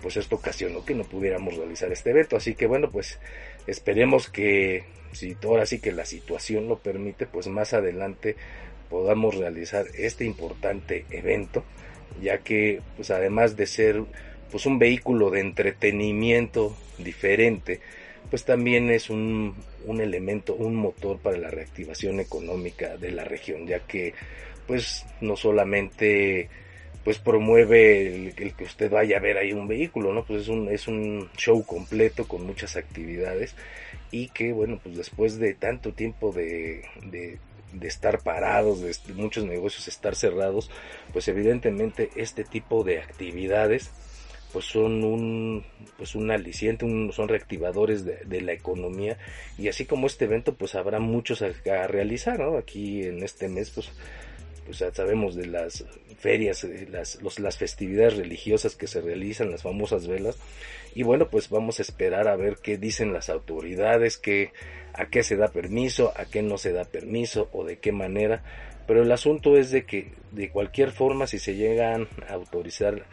pues 0.00 0.16
esto 0.16 0.36
ocasionó 0.36 0.84
que 0.84 0.94
no 0.94 1.04
pudiéramos 1.04 1.56
realizar 1.56 1.92
este 1.92 2.10
evento. 2.10 2.36
Así 2.36 2.54
que 2.54 2.66
bueno 2.66 2.90
pues 2.90 3.18
esperemos 3.66 4.28
que 4.28 4.84
si 5.12 5.36
ahora 5.44 5.66
sí 5.66 5.80
que 5.80 5.92
la 5.92 6.06
situación 6.06 6.68
lo 6.68 6.78
permite 6.78 7.26
pues 7.26 7.46
más 7.48 7.74
adelante 7.74 8.36
podamos 8.88 9.36
realizar 9.36 9.86
este 9.96 10.24
importante 10.24 11.04
evento 11.10 11.64
ya 12.20 12.38
que 12.38 12.80
pues 12.96 13.10
además 13.10 13.56
de 13.56 13.66
ser 13.66 14.02
pues 14.50 14.66
un 14.66 14.78
vehículo 14.78 15.30
de 15.30 15.40
entretenimiento 15.40 16.76
diferente 16.98 17.80
pues 18.32 18.46
también 18.46 18.88
es 18.88 19.10
un, 19.10 19.54
un 19.84 20.00
elemento, 20.00 20.54
un 20.54 20.74
motor 20.74 21.18
para 21.18 21.36
la 21.36 21.50
reactivación 21.50 22.18
económica 22.18 22.96
de 22.96 23.12
la 23.12 23.24
región, 23.24 23.66
ya 23.66 23.80
que 23.80 24.14
pues 24.66 25.04
no 25.20 25.36
solamente 25.36 26.48
pues 27.04 27.18
promueve 27.18 28.30
el, 28.34 28.54
que 28.54 28.64
usted 28.64 28.90
vaya 28.90 29.18
a 29.18 29.20
ver 29.20 29.36
ahí 29.36 29.52
un 29.52 29.68
vehículo, 29.68 30.14
¿no? 30.14 30.24
Pues 30.24 30.44
es 30.44 30.48
un, 30.48 30.70
es 30.70 30.88
un 30.88 31.28
show 31.36 31.62
completo 31.66 32.26
con 32.26 32.46
muchas 32.46 32.76
actividades 32.76 33.54
y 34.10 34.28
que, 34.28 34.54
bueno, 34.54 34.80
pues 34.82 34.96
después 34.96 35.38
de 35.38 35.52
tanto 35.52 35.92
tiempo 35.92 36.32
de, 36.32 36.86
de, 37.04 37.38
de 37.74 37.86
estar 37.86 38.22
parados, 38.22 38.80
de 38.80 39.12
muchos 39.12 39.44
negocios 39.44 39.88
estar 39.88 40.14
cerrados, 40.16 40.70
pues 41.12 41.28
evidentemente 41.28 42.08
este 42.16 42.44
tipo 42.44 42.82
de 42.82 43.00
actividades 43.00 43.90
pues 44.52 44.66
son 44.66 45.04
un 45.04 45.64
pues 45.96 46.14
un 46.14 46.30
aliciente, 46.30 46.86
son 47.12 47.28
reactivadores 47.28 48.04
de, 48.04 48.40
la 48.40 48.52
economía. 48.52 49.18
Y 49.58 49.68
así 49.68 49.84
como 49.84 50.06
este 50.06 50.24
evento 50.26 50.54
pues 50.54 50.74
habrá 50.74 51.00
muchos 51.00 51.42
a, 51.42 51.86
realizar, 51.86 52.38
¿no? 52.38 52.58
Aquí 52.58 53.04
en 53.04 53.22
este 53.22 53.48
mes 53.48 53.70
pues 53.70 53.90
pues 54.66 54.78
ya 54.78 54.94
sabemos 54.94 55.34
de 55.34 55.46
las 55.46 55.84
ferias, 56.18 56.64
las, 56.88 57.18
las 57.40 57.58
festividades 57.58 58.16
religiosas 58.16 58.76
que 58.76 58.86
se 58.86 59.00
realizan, 59.00 59.50
las 59.50 59.62
famosas 59.62 60.06
velas, 60.06 60.38
y 60.94 61.02
bueno, 61.02 61.28
pues 61.28 61.48
vamos 61.48 61.80
a 61.80 61.82
esperar 61.82 62.28
a 62.28 62.36
ver 62.36 62.58
qué 62.62 62.78
dicen 62.78 63.12
las 63.12 63.28
autoridades, 63.28 64.18
qué, 64.18 64.52
a 64.94 65.06
qué 65.06 65.24
se 65.24 65.36
da 65.36 65.48
permiso, 65.48 66.12
a 66.16 66.26
qué 66.26 66.42
no 66.42 66.58
se 66.58 66.72
da 66.72 66.84
permiso 66.84 67.48
o 67.52 67.64
de 67.64 67.78
qué 67.78 67.90
manera, 67.90 68.44
pero 68.86 69.02
el 69.02 69.12
asunto 69.12 69.56
es 69.56 69.70
de 69.70 69.84
que 69.84 70.12
de 70.32 70.50
cualquier 70.50 70.90
forma 70.90 71.26
si 71.26 71.38
se 71.38 71.54
llegan 71.54 72.08
a 72.28 72.34
autorizar 72.34 73.04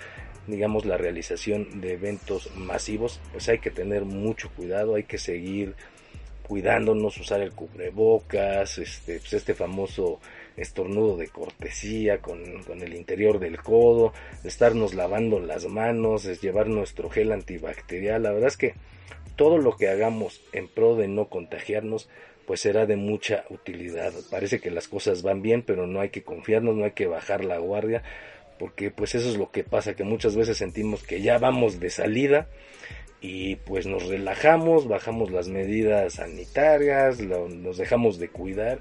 digamos, 0.50 0.86
la 0.86 0.98
realización 0.98 1.82
de 1.82 1.94
eventos 1.94 2.52
masivos, 2.56 3.20
pues 3.32 3.50
hay 3.50 3.60
que 3.60 3.72
tener 3.72 4.06
mucho 4.06 4.50
cuidado, 4.56 4.96
hay 4.96 5.04
que 5.04 5.18
seguir 5.18 5.76
cuidándonos, 6.50 7.18
usar 7.20 7.42
el 7.42 7.52
cubrebocas, 7.52 8.80
este, 8.80 9.20
pues 9.20 9.34
este 9.34 9.54
famoso 9.54 10.20
estornudo 10.58 11.16
de 11.16 11.28
cortesía 11.28 12.20
con, 12.20 12.64
con, 12.64 12.82
el 12.82 12.96
interior 12.96 13.40
del 13.40 13.62
codo, 13.62 14.14
estarnos 14.44 14.96
lavando 14.96 15.40
las 15.40 15.68
manos, 15.68 16.26
es 16.26 16.42
llevar 16.42 16.68
nuestro 16.68 17.10
gel 17.10 17.32
antibacterial. 17.32 18.24
La 18.24 18.32
verdad 18.32 18.48
es 18.48 18.58
que 18.58 18.74
todo 19.36 19.58
lo 19.60 19.78
que 19.78 19.90
hagamos 19.90 20.42
en 20.52 20.68
pro 20.68 20.96
de 20.96 21.08
no 21.08 21.30
contagiarnos, 21.30 22.10
pues 22.48 22.62
será 22.62 22.88
de 22.88 22.96
mucha 22.96 23.46
utilidad. 23.52 24.12
Parece 24.32 24.60
que 24.60 24.72
las 24.72 24.88
cosas 24.88 25.22
van 25.22 25.44
bien, 25.44 25.62
pero 25.62 25.86
no 25.86 26.02
hay 26.02 26.10
que 26.10 26.24
confiarnos, 26.24 26.76
no 26.76 26.84
hay 26.84 26.94
que 26.94 27.06
bajar 27.06 27.46
la 27.46 27.60
guardia, 27.60 28.02
porque 28.60 28.92
pues 28.92 29.16
eso 29.16 29.30
es 29.30 29.38
lo 29.38 29.50
que 29.50 29.64
pasa, 29.64 29.96
que 29.96 30.04
muchas 30.04 30.36
veces 30.36 30.58
sentimos 30.58 31.02
que 31.04 31.22
ya 31.22 31.38
vamos 31.40 31.80
de 31.80 31.90
salida 31.90 32.48
y 33.22 33.56
pues 33.56 33.88
nos 33.88 34.08
relajamos, 34.08 34.88
bajamos 34.88 35.32
las 35.32 35.48
medidas 35.48 36.14
sanitarias, 36.16 37.20
nos 37.22 37.78
dejamos 37.78 38.20
de 38.20 38.30
cuidar 38.30 38.80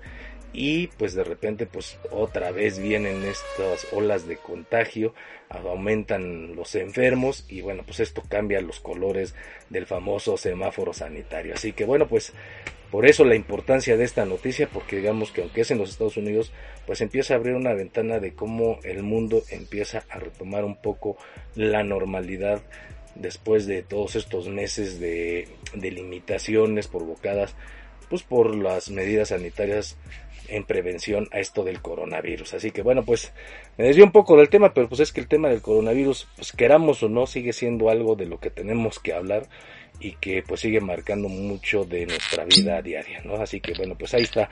y 0.52 0.88
pues 0.98 1.14
de 1.14 1.24
repente 1.24 1.66
pues 1.66 1.98
otra 2.10 2.50
vez 2.50 2.78
vienen 2.78 3.22
estas 3.24 3.86
olas 3.92 4.26
de 4.26 4.36
contagio, 4.36 5.14
aumentan 5.48 6.56
los 6.56 6.74
enfermos 6.74 7.44
y 7.48 7.60
bueno 7.60 7.82
pues 7.84 8.00
esto 8.00 8.22
cambia 8.28 8.60
los 8.60 8.80
colores 8.80 9.34
del 9.70 9.86
famoso 9.86 10.36
semáforo 10.36 10.92
sanitario. 10.92 11.54
Así 11.54 11.72
que 11.72 11.84
bueno 11.84 12.08
pues 12.08 12.32
por 12.90 13.06
eso 13.06 13.24
la 13.24 13.34
importancia 13.34 13.96
de 13.96 14.04
esta 14.04 14.24
noticia, 14.24 14.68
porque 14.68 14.96
digamos 14.96 15.30
que 15.30 15.42
aunque 15.42 15.60
es 15.60 15.70
en 15.70 15.78
los 15.78 15.90
Estados 15.90 16.16
Unidos, 16.16 16.52
pues 16.86 17.00
empieza 17.02 17.34
a 17.34 17.36
abrir 17.36 17.54
una 17.54 17.74
ventana 17.74 18.18
de 18.18 18.34
cómo 18.34 18.78
el 18.82 19.02
mundo 19.02 19.42
empieza 19.50 20.04
a 20.08 20.18
retomar 20.18 20.64
un 20.64 20.76
poco 20.76 21.18
la 21.54 21.82
normalidad 21.82 22.62
después 23.14 23.66
de 23.66 23.82
todos 23.82 24.16
estos 24.16 24.48
meses 24.48 25.00
de, 25.00 25.48
limitaciones 25.74 26.88
provocadas 26.88 27.54
pues 28.08 28.22
por 28.22 28.54
las 28.54 28.90
medidas 28.90 29.28
sanitarias 29.28 29.98
en 30.48 30.64
prevención 30.64 31.28
a 31.30 31.40
esto 31.40 31.62
del 31.62 31.82
coronavirus. 31.82 32.54
Así 32.54 32.70
que 32.70 32.80
bueno, 32.80 33.04
pues 33.04 33.34
me 33.76 33.84
desvió 33.84 34.04
un 34.04 34.12
poco 34.12 34.38
del 34.38 34.48
tema, 34.48 34.72
pero 34.72 34.88
pues 34.88 35.00
es 35.00 35.12
que 35.12 35.20
el 35.20 35.28
tema 35.28 35.50
del 35.50 35.60
coronavirus, 35.60 36.26
pues 36.36 36.52
queramos 36.52 37.02
o 37.02 37.10
no, 37.10 37.26
sigue 37.26 37.52
siendo 37.52 37.90
algo 37.90 38.16
de 38.16 38.24
lo 38.24 38.40
que 38.40 38.48
tenemos 38.48 38.98
que 38.98 39.12
hablar 39.12 39.46
y 40.00 40.12
que 40.12 40.42
pues 40.46 40.60
sigue 40.60 40.80
marcando 40.80 41.28
mucho 41.28 41.84
de 41.84 42.06
nuestra 42.06 42.44
vida 42.44 42.80
diaria, 42.82 43.20
¿no? 43.24 43.34
Así 43.36 43.60
que 43.60 43.72
bueno, 43.74 43.94
pues 43.98 44.14
ahí 44.14 44.22
está. 44.22 44.48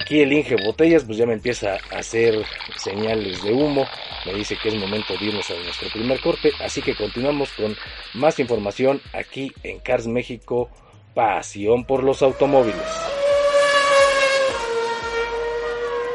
Aquí 0.00 0.20
el 0.20 0.32
Inge 0.32 0.56
Botellas 0.64 1.04
pues 1.04 1.18
ya 1.18 1.26
me 1.26 1.34
empieza 1.34 1.74
a 1.90 1.98
hacer 1.98 2.44
señales 2.76 3.42
de 3.42 3.52
humo, 3.52 3.86
me 4.26 4.34
dice 4.34 4.56
que 4.60 4.68
es 4.68 4.74
momento 4.74 5.16
de 5.18 5.26
irnos 5.26 5.50
a 5.50 5.54
nuestro 5.54 5.88
primer 5.90 6.20
corte, 6.20 6.50
así 6.60 6.82
que 6.82 6.94
continuamos 6.94 7.50
con 7.52 7.76
más 8.14 8.38
información 8.38 9.00
aquí 9.12 9.52
en 9.62 9.78
Cars 9.80 10.06
México, 10.06 10.70
pasión 11.14 11.84
por 11.84 12.02
los 12.02 12.22
automóviles. 12.22 13.13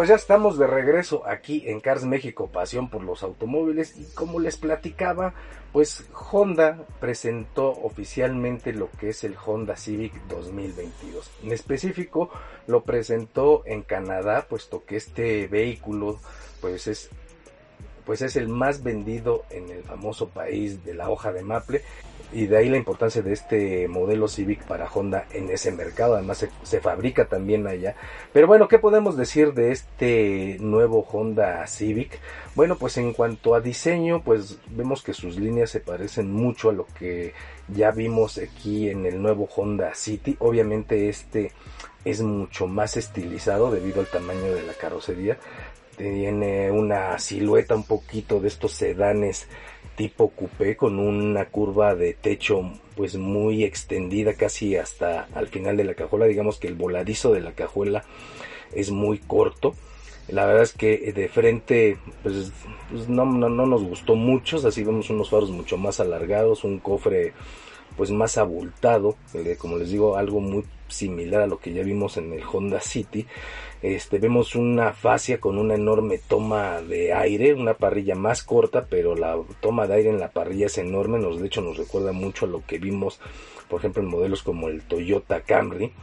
Pues 0.00 0.08
ya 0.08 0.14
estamos 0.14 0.56
de 0.56 0.66
regreso 0.66 1.26
aquí 1.26 1.64
en 1.66 1.78
Cars 1.78 2.06
México, 2.06 2.46
pasión 2.50 2.88
por 2.88 3.04
los 3.04 3.22
automóviles. 3.22 3.98
Y 3.98 4.06
como 4.14 4.40
les 4.40 4.56
platicaba, 4.56 5.34
pues 5.74 6.06
Honda 6.14 6.86
presentó 7.00 7.68
oficialmente 7.68 8.72
lo 8.72 8.90
que 8.92 9.10
es 9.10 9.24
el 9.24 9.36
Honda 9.36 9.76
Civic 9.76 10.14
2022. 10.28 11.30
En 11.42 11.52
específico, 11.52 12.30
lo 12.66 12.82
presentó 12.82 13.62
en 13.66 13.82
Canadá, 13.82 14.46
puesto 14.48 14.86
que 14.86 14.96
este 14.96 15.48
vehículo, 15.48 16.18
pues 16.62 16.86
es 16.86 17.10
pues 18.06 18.22
es 18.22 18.36
el 18.36 18.48
más 18.48 18.82
vendido 18.82 19.44
en 19.50 19.68
el 19.68 19.82
famoso 19.82 20.30
país 20.30 20.82
de 20.82 20.94
la 20.94 21.10
hoja 21.10 21.30
de 21.30 21.42
maple 21.42 21.82
y 22.32 22.46
de 22.46 22.56
ahí 22.56 22.68
la 22.68 22.76
importancia 22.76 23.22
de 23.22 23.32
este 23.32 23.88
modelo 23.88 24.28
Civic 24.28 24.62
para 24.64 24.88
Honda 24.88 25.26
en 25.32 25.50
ese 25.50 25.72
mercado. 25.72 26.14
Además 26.14 26.46
se, 26.62 26.80
fabrica 26.80 27.26
también 27.26 27.66
allá. 27.66 27.96
Pero 28.32 28.46
bueno, 28.46 28.68
¿qué 28.68 28.78
podemos 28.78 29.16
decir 29.16 29.52
de 29.52 29.72
este 29.72 30.56
nuevo 30.60 31.06
Honda 31.10 31.66
Civic? 31.66 32.18
Bueno, 32.54 32.76
pues 32.76 32.96
en 32.98 33.12
cuanto 33.12 33.54
a 33.54 33.60
diseño, 33.60 34.22
pues 34.22 34.58
vemos 34.68 35.02
que 35.02 35.12
sus 35.12 35.38
líneas 35.38 35.70
se 35.70 35.80
parecen 35.80 36.32
mucho 36.32 36.70
a 36.70 36.72
lo 36.72 36.86
que 36.86 37.32
ya 37.68 37.90
vimos 37.90 38.38
aquí 38.38 38.88
en 38.88 39.06
el 39.06 39.20
nuevo 39.20 39.48
Honda 39.54 39.94
City. 39.94 40.36
Obviamente 40.38 41.08
este 41.08 41.52
es 42.04 42.22
mucho 42.22 42.66
más 42.66 42.96
estilizado 42.96 43.70
debido 43.70 44.00
al 44.00 44.06
tamaño 44.06 44.54
de 44.54 44.62
la 44.62 44.74
carrocería. 44.74 45.38
Tiene 45.96 46.70
una 46.70 47.18
silueta 47.18 47.74
un 47.74 47.84
poquito 47.84 48.40
de 48.40 48.48
estos 48.48 48.72
sedanes 48.72 49.48
tipo 49.96 50.30
coupé 50.30 50.76
con 50.76 50.98
una 50.98 51.46
curva 51.46 51.94
de 51.94 52.14
techo 52.14 52.72
pues 52.96 53.16
muy 53.16 53.64
extendida 53.64 54.34
casi 54.34 54.76
hasta 54.76 55.28
al 55.34 55.48
final 55.48 55.76
de 55.76 55.84
la 55.84 55.94
cajuela. 55.94 56.26
Digamos 56.26 56.58
que 56.58 56.68
el 56.68 56.74
voladizo 56.74 57.32
de 57.32 57.40
la 57.40 57.52
cajuela 57.52 58.04
es 58.72 58.90
muy 58.90 59.18
corto. 59.18 59.74
La 60.28 60.46
verdad 60.46 60.62
es 60.62 60.72
que 60.72 61.12
de 61.12 61.28
frente 61.28 61.98
pues, 62.22 62.52
pues 62.90 63.08
no, 63.08 63.24
no, 63.24 63.48
no, 63.48 63.66
nos 63.66 63.82
gustó 63.82 64.14
mucho. 64.14 64.56
Así 64.56 64.84
vemos 64.84 65.10
unos 65.10 65.30
faros 65.30 65.50
mucho 65.50 65.76
más 65.76 66.00
alargados 66.00 66.64
un 66.64 66.78
cofre 66.78 67.32
pues 68.00 68.10
más 68.12 68.38
abultado 68.38 69.14
eh, 69.34 69.56
como 69.58 69.76
les 69.76 69.90
digo 69.90 70.16
algo 70.16 70.40
muy 70.40 70.64
similar 70.88 71.42
a 71.42 71.46
lo 71.46 71.58
que 71.58 71.74
ya 71.74 71.82
vimos 71.82 72.16
en 72.16 72.32
el 72.32 72.42
Honda 72.50 72.80
City 72.80 73.26
este, 73.82 74.18
vemos 74.18 74.56
una 74.56 74.94
fascia 74.94 75.38
con 75.38 75.58
una 75.58 75.74
enorme 75.74 76.18
toma 76.18 76.82
de 76.82 77.14
aire, 77.14 77.54
una 77.54 77.74
parrilla 77.74 78.14
más 78.14 78.42
corta, 78.42 78.86
pero 78.90 79.16
la 79.16 79.38
toma 79.60 79.86
de 79.86 79.94
aire 79.94 80.10
en 80.10 80.20
la 80.20 80.30
parrilla 80.30 80.66
es 80.66 80.76
enorme, 80.76 81.18
nos, 81.18 81.40
de 81.40 81.46
hecho 81.46 81.62
nos 81.62 81.78
recuerda 81.78 82.12
mucho 82.12 82.44
a 82.44 82.48
lo 82.48 82.62
que 82.66 82.78
vimos, 82.78 83.20
por 83.70 83.80
ejemplo, 83.80 84.02
en 84.02 84.08
modelos 84.08 84.42
como 84.42 84.68
el 84.68 84.82
Toyota 84.82 85.40
Camry. 85.40 85.94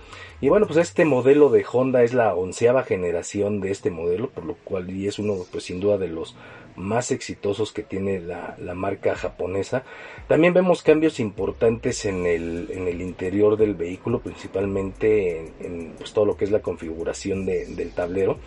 Y 0.42 0.50
bueno, 0.50 0.66
pues 0.66 0.80
este 0.80 1.06
modelo 1.06 1.50
de 1.50 1.66
Honda 1.72 2.02
es 2.02 2.16
la 2.16 2.34
onceava 2.34 2.82
generación 2.82 3.62
de 3.62 3.70
este 3.70 3.92
modelo, 3.92 4.32
por 4.32 4.46
lo 4.46 4.56
cual 4.56 4.90
es 4.90 5.20
uno, 5.20 5.36
pues 5.52 5.66
sin 5.66 5.80
duda, 5.80 6.00
de 6.00 6.08
los 6.08 6.36
más 6.78 7.12
exitosos 7.12 7.74
que 7.74 7.84
tiene 7.84 8.20
la, 8.20 8.56
la, 8.60 8.76
marca 8.76 9.16
japonesa. 9.16 9.84
También 10.28 10.54
vemos 10.54 10.84
cambios 10.84 11.20
importantes 11.20 12.06
en 12.06 12.26
el, 12.26 12.70
en 12.72 12.88
el 12.88 13.02
interior 13.02 13.58
del 13.58 13.74
vehículo, 13.74 14.20
principalmente 14.20 15.52
en, 15.60 15.94
pues, 15.98 16.14
todo 16.14 16.26
lo 16.26 16.38
que 16.38 16.46
es 16.46 16.52
la 16.52 16.62
configuración 16.62 17.46
de, 17.46 17.66
del 17.66 17.92
tablero. 17.92 18.38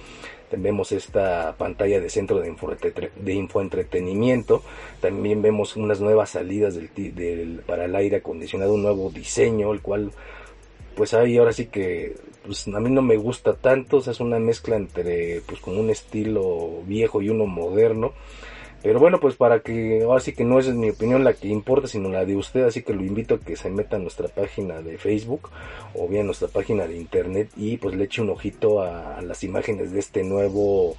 Vemos 0.53 0.91
esta 0.91 1.55
pantalla 1.59 2.01
de 2.01 2.11
centro 2.11 2.41
de 2.41 3.33
infoentretenimiento. 3.35 4.63
También 5.01 5.43
vemos 5.43 5.77
unas 5.77 6.01
nuevas 6.01 6.31
salidas 6.31 6.75
del, 6.75 6.91
del, 7.15 7.63
para 7.67 7.85
el 7.85 7.95
aire 7.95 8.17
acondicionado, 8.17 8.75
un 8.75 8.83
nuevo 8.83 9.11
diseño, 9.11 9.73
el 9.73 9.81
cual 9.81 10.11
pues 10.95 11.15
ahí 11.15 11.37
ahora 11.37 11.53
sí 11.53 11.67
que 11.67 12.17
pues 12.45 12.67
a 12.69 12.81
mí 12.81 12.91
no 12.91 13.03
me 13.03 13.17
gusta 13.17 13.55
tanto, 13.55 13.99
o 13.99 14.01
sea, 14.01 14.13
es 14.13 14.21
una 14.21 14.39
mezcla 14.39 14.77
entre 14.77 15.43
pues 15.47 15.61
como 15.61 15.81
un 15.81 15.91
estilo 15.91 16.83
viejo 16.87 17.23
y 17.23 17.29
uno 17.29 17.47
moderno. 17.47 18.13
Pero 18.83 18.99
bueno, 18.99 19.21
pues 19.21 19.35
para 19.37 19.61
que, 19.61 20.03
ahora 20.05 20.21
sí 20.21 20.33
que 20.33 20.45
no 20.45 20.59
es 20.59 20.69
mi 20.69 20.89
opinión 20.89 21.23
la 21.23 21.35
que 21.35 21.49
importa, 21.49 21.87
sino 21.87 22.09
la 22.09 22.25
de 22.25 22.35
usted, 22.35 22.63
así 22.63 22.83
que 22.83 22.95
lo 22.95 23.05
invito 23.05 23.35
a 23.35 23.39
que 23.39 23.55
se 23.55 23.69
meta 23.69 23.97
a 23.97 23.99
nuestra 23.99 24.29
página 24.29 24.81
de 24.81 24.97
Facebook 24.97 25.51
o 25.95 26.09
bien 26.09 26.25
nuestra 26.25 26.49
página 26.49 26.87
de 26.87 26.97
internet 26.97 27.51
y 27.57 27.77
pues 27.77 27.95
le 27.95 28.05
eche 28.05 28.23
un 28.23 28.31
ojito 28.31 28.81
a 28.81 29.21
las 29.21 29.45
imágenes 29.45 29.93
de 29.93 30.01
este 30.01 30.25
nuevo 30.25 30.97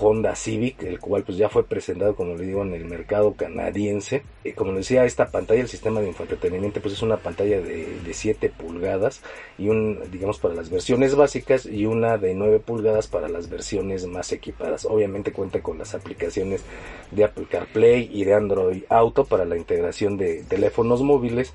Honda 0.00 0.34
Civic, 0.34 0.82
el 0.82 0.98
cual 0.98 1.22
pues 1.22 1.36
ya 1.38 1.48
fue 1.48 1.64
presentado, 1.64 2.14
como 2.14 2.34
le 2.34 2.46
digo, 2.46 2.62
en 2.62 2.74
el 2.74 2.84
mercado 2.84 3.34
canadiense. 3.34 4.22
Y 4.44 4.52
como 4.52 4.72
decía, 4.72 5.04
esta 5.04 5.30
pantalla, 5.30 5.60
el 5.60 5.68
sistema 5.68 6.00
de 6.00 6.08
infoentretenimiento, 6.08 6.80
pues 6.80 6.94
es 6.94 7.02
una 7.02 7.18
pantalla 7.18 7.60
de, 7.60 7.98
de 8.04 8.14
7 8.14 8.50
pulgadas 8.50 9.22
y 9.58 9.68
un, 9.68 10.00
digamos, 10.10 10.38
para 10.38 10.54
las 10.54 10.70
versiones 10.70 11.14
básicas 11.14 11.66
y 11.66 11.86
una 11.86 12.18
de 12.18 12.34
9 12.34 12.60
pulgadas 12.60 13.06
para 13.06 13.28
las 13.28 13.48
versiones 13.48 14.06
más 14.06 14.32
equipadas. 14.32 14.84
Obviamente 14.84 15.32
cuenta 15.32 15.62
con 15.62 15.78
las 15.78 15.94
aplicaciones 15.94 16.64
de 17.10 17.24
Apple 17.24 17.46
CarPlay 17.50 18.10
y 18.12 18.24
de 18.24 18.34
Android 18.34 18.84
Auto 18.88 19.24
para 19.24 19.44
la 19.44 19.56
integración 19.56 20.16
de 20.16 20.44
teléfonos 20.48 21.02
móviles. 21.02 21.52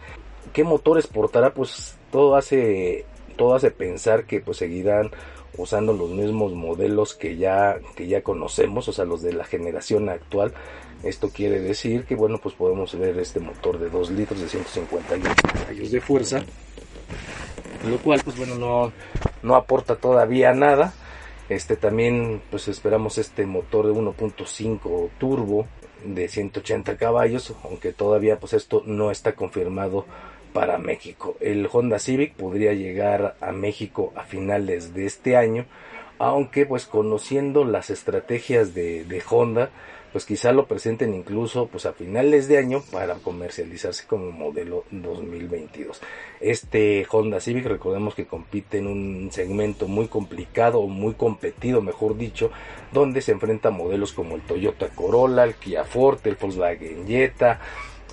¿Qué 0.53 0.63
motores 0.63 1.07
portará? 1.07 1.53
Pues 1.53 1.97
todo 2.11 2.35
hace, 2.35 3.05
todo 3.35 3.55
hace 3.55 3.71
pensar 3.71 4.25
que 4.25 4.39
pues 4.39 4.57
seguirán 4.57 5.11
usando 5.57 5.93
los 5.93 6.11
mismos 6.11 6.53
modelos 6.53 7.13
que 7.15 7.35
ya, 7.35 7.77
que 7.95 8.07
ya 8.07 8.21
conocemos, 8.21 8.87
o 8.87 8.93
sea, 8.93 9.05
los 9.05 9.21
de 9.21 9.33
la 9.33 9.43
generación 9.43 10.09
actual. 10.09 10.53
Esto 11.03 11.29
quiere 11.29 11.59
decir 11.59 12.05
que, 12.05 12.15
bueno, 12.15 12.39
pues 12.39 12.55
podemos 12.55 12.97
ver 12.97 13.17
este 13.19 13.39
motor 13.39 13.79
de 13.79 13.89
2 13.89 14.11
litros 14.11 14.39
de 14.39 14.47
151 14.47 15.29
caballos 15.53 15.91
de 15.91 16.01
fuerza, 16.01 16.43
lo 17.87 17.97
cual, 17.99 18.21
pues 18.23 18.37
bueno, 18.37 18.55
no, 18.55 18.91
no 19.43 19.55
aporta 19.55 19.95
todavía 19.95 20.53
nada. 20.53 20.93
Este 21.49 21.77
también, 21.77 22.41
pues 22.49 22.67
esperamos 22.67 23.17
este 23.17 23.45
motor 23.45 23.87
de 23.87 23.93
1.5 23.93 25.09
turbo 25.17 25.67
de 26.03 26.27
180 26.27 26.97
caballos, 26.97 27.53
aunque 27.63 27.93
todavía, 27.93 28.39
pues 28.39 28.53
esto 28.53 28.83
no 28.85 29.11
está 29.11 29.33
confirmado 29.33 30.05
para 30.53 30.77
México. 30.77 31.37
El 31.39 31.67
Honda 31.71 31.99
Civic 31.99 32.33
podría 32.33 32.73
llegar 32.73 33.35
a 33.41 33.51
México 33.51 34.13
a 34.15 34.23
finales 34.23 34.93
de 34.93 35.05
este 35.05 35.37
año, 35.37 35.65
aunque 36.19 36.65
pues 36.65 36.85
conociendo 36.85 37.63
las 37.65 37.89
estrategias 37.89 38.73
de, 38.73 39.23
Honda, 39.29 39.69
pues 40.11 40.25
quizá 40.25 40.51
lo 40.51 40.65
presenten 40.65 41.13
incluso 41.13 41.67
pues 41.67 41.85
a 41.85 41.93
finales 41.93 42.47
de 42.47 42.57
año 42.57 42.81
para 42.91 43.15
comercializarse 43.15 44.07
como 44.07 44.31
modelo 44.31 44.85
2022. 44.89 46.01
Este 46.39 47.05
Honda 47.09 47.39
Civic 47.39 47.65
recordemos 47.65 48.15
que 48.15 48.25
compite 48.25 48.79
en 48.79 48.87
un 48.87 49.29
segmento 49.31 49.87
muy 49.87 50.07
complicado, 50.07 50.81
muy 50.87 51.13
competido, 51.13 51.81
mejor 51.81 52.17
dicho, 52.17 52.51
donde 52.91 53.21
se 53.21 53.33
enfrenta 53.33 53.69
a 53.69 53.71
modelos 53.71 54.13
como 54.13 54.35
el 54.35 54.41
Toyota 54.41 54.89
Corolla, 54.89 55.43
el 55.43 55.55
Kia 55.55 55.83
Forte, 55.83 56.29
el 56.29 56.35
Volkswagen 56.35 57.05
Jetta, 57.05 57.59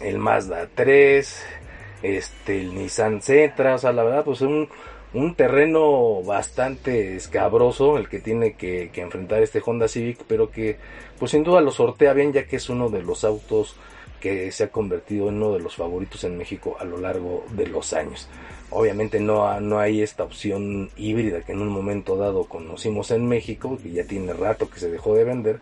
el 0.02 0.18
Mazda 0.18 0.68
3, 0.74 1.46
este 2.04 2.60
el 2.60 2.74
Nissan 2.74 3.22
Sentra, 3.22 3.74
o 3.74 3.78
sea, 3.78 3.92
la 3.92 4.04
verdad 4.04 4.24
pues 4.24 4.40
un 4.40 4.68
un 5.14 5.36
terreno 5.36 6.22
bastante 6.24 7.14
escabroso 7.14 7.98
el 7.98 8.08
que 8.08 8.18
tiene 8.18 8.54
que, 8.54 8.90
que, 8.92 9.00
enfrentar 9.00 9.42
este 9.42 9.62
Honda 9.64 9.86
Civic, 9.86 10.18
pero 10.26 10.50
que 10.50 10.76
pues 11.18 11.30
sin 11.30 11.44
duda 11.44 11.60
lo 11.60 11.70
sortea 11.70 12.12
bien 12.12 12.32
ya 12.32 12.46
que 12.46 12.56
es 12.56 12.68
uno 12.68 12.88
de 12.88 13.02
los 13.02 13.22
autos 13.24 13.76
que 14.20 14.50
se 14.50 14.64
ha 14.64 14.68
convertido 14.70 15.28
en 15.28 15.36
uno 15.36 15.52
de 15.52 15.60
los 15.60 15.76
favoritos 15.76 16.24
en 16.24 16.36
México 16.36 16.76
a 16.80 16.84
lo 16.84 16.98
largo 16.98 17.44
de 17.52 17.66
los 17.66 17.92
años. 17.92 18.28
Obviamente 18.70 19.20
no, 19.20 19.60
no 19.60 19.78
hay 19.78 20.02
esta 20.02 20.24
opción 20.24 20.90
híbrida 20.96 21.42
que 21.42 21.52
en 21.52 21.60
un 21.60 21.68
momento 21.68 22.16
dado 22.16 22.44
conocimos 22.44 23.10
en 23.10 23.28
México, 23.28 23.78
que 23.80 23.92
ya 23.92 24.04
tiene 24.04 24.32
rato 24.32 24.68
que 24.68 24.80
se 24.80 24.90
dejó 24.90 25.14
de 25.14 25.24
vender, 25.24 25.60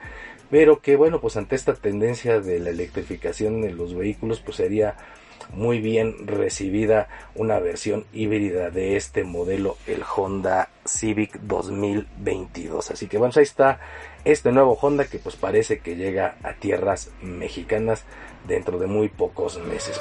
pero 0.48 0.80
que 0.80 0.96
bueno, 0.96 1.20
pues 1.20 1.36
ante 1.36 1.56
esta 1.56 1.74
tendencia 1.74 2.40
de 2.40 2.60
la 2.60 2.70
electrificación 2.70 3.60
de 3.62 3.72
los 3.72 3.94
vehículos, 3.94 4.40
pues 4.40 4.58
sería 4.58 4.96
muy 5.52 5.80
bien 5.80 6.26
recibida 6.26 7.08
una 7.34 7.58
versión 7.58 8.04
híbrida 8.12 8.70
de 8.70 8.96
este 8.96 9.24
modelo, 9.24 9.76
el 9.86 10.02
Honda 10.02 10.68
Civic 10.84 11.40
2022. 11.40 12.90
Así 12.90 13.06
que 13.06 13.18
bueno, 13.18 13.32
ahí 13.36 13.42
está 13.42 13.80
este 14.24 14.52
nuevo 14.52 14.78
Honda 14.80 15.06
que 15.06 15.18
pues 15.18 15.36
parece 15.36 15.80
que 15.80 15.96
llega 15.96 16.36
a 16.42 16.54
tierras 16.54 17.10
mexicanas 17.22 18.04
dentro 18.46 18.78
de 18.78 18.86
muy 18.86 19.08
pocos 19.08 19.58
meses. 19.58 20.00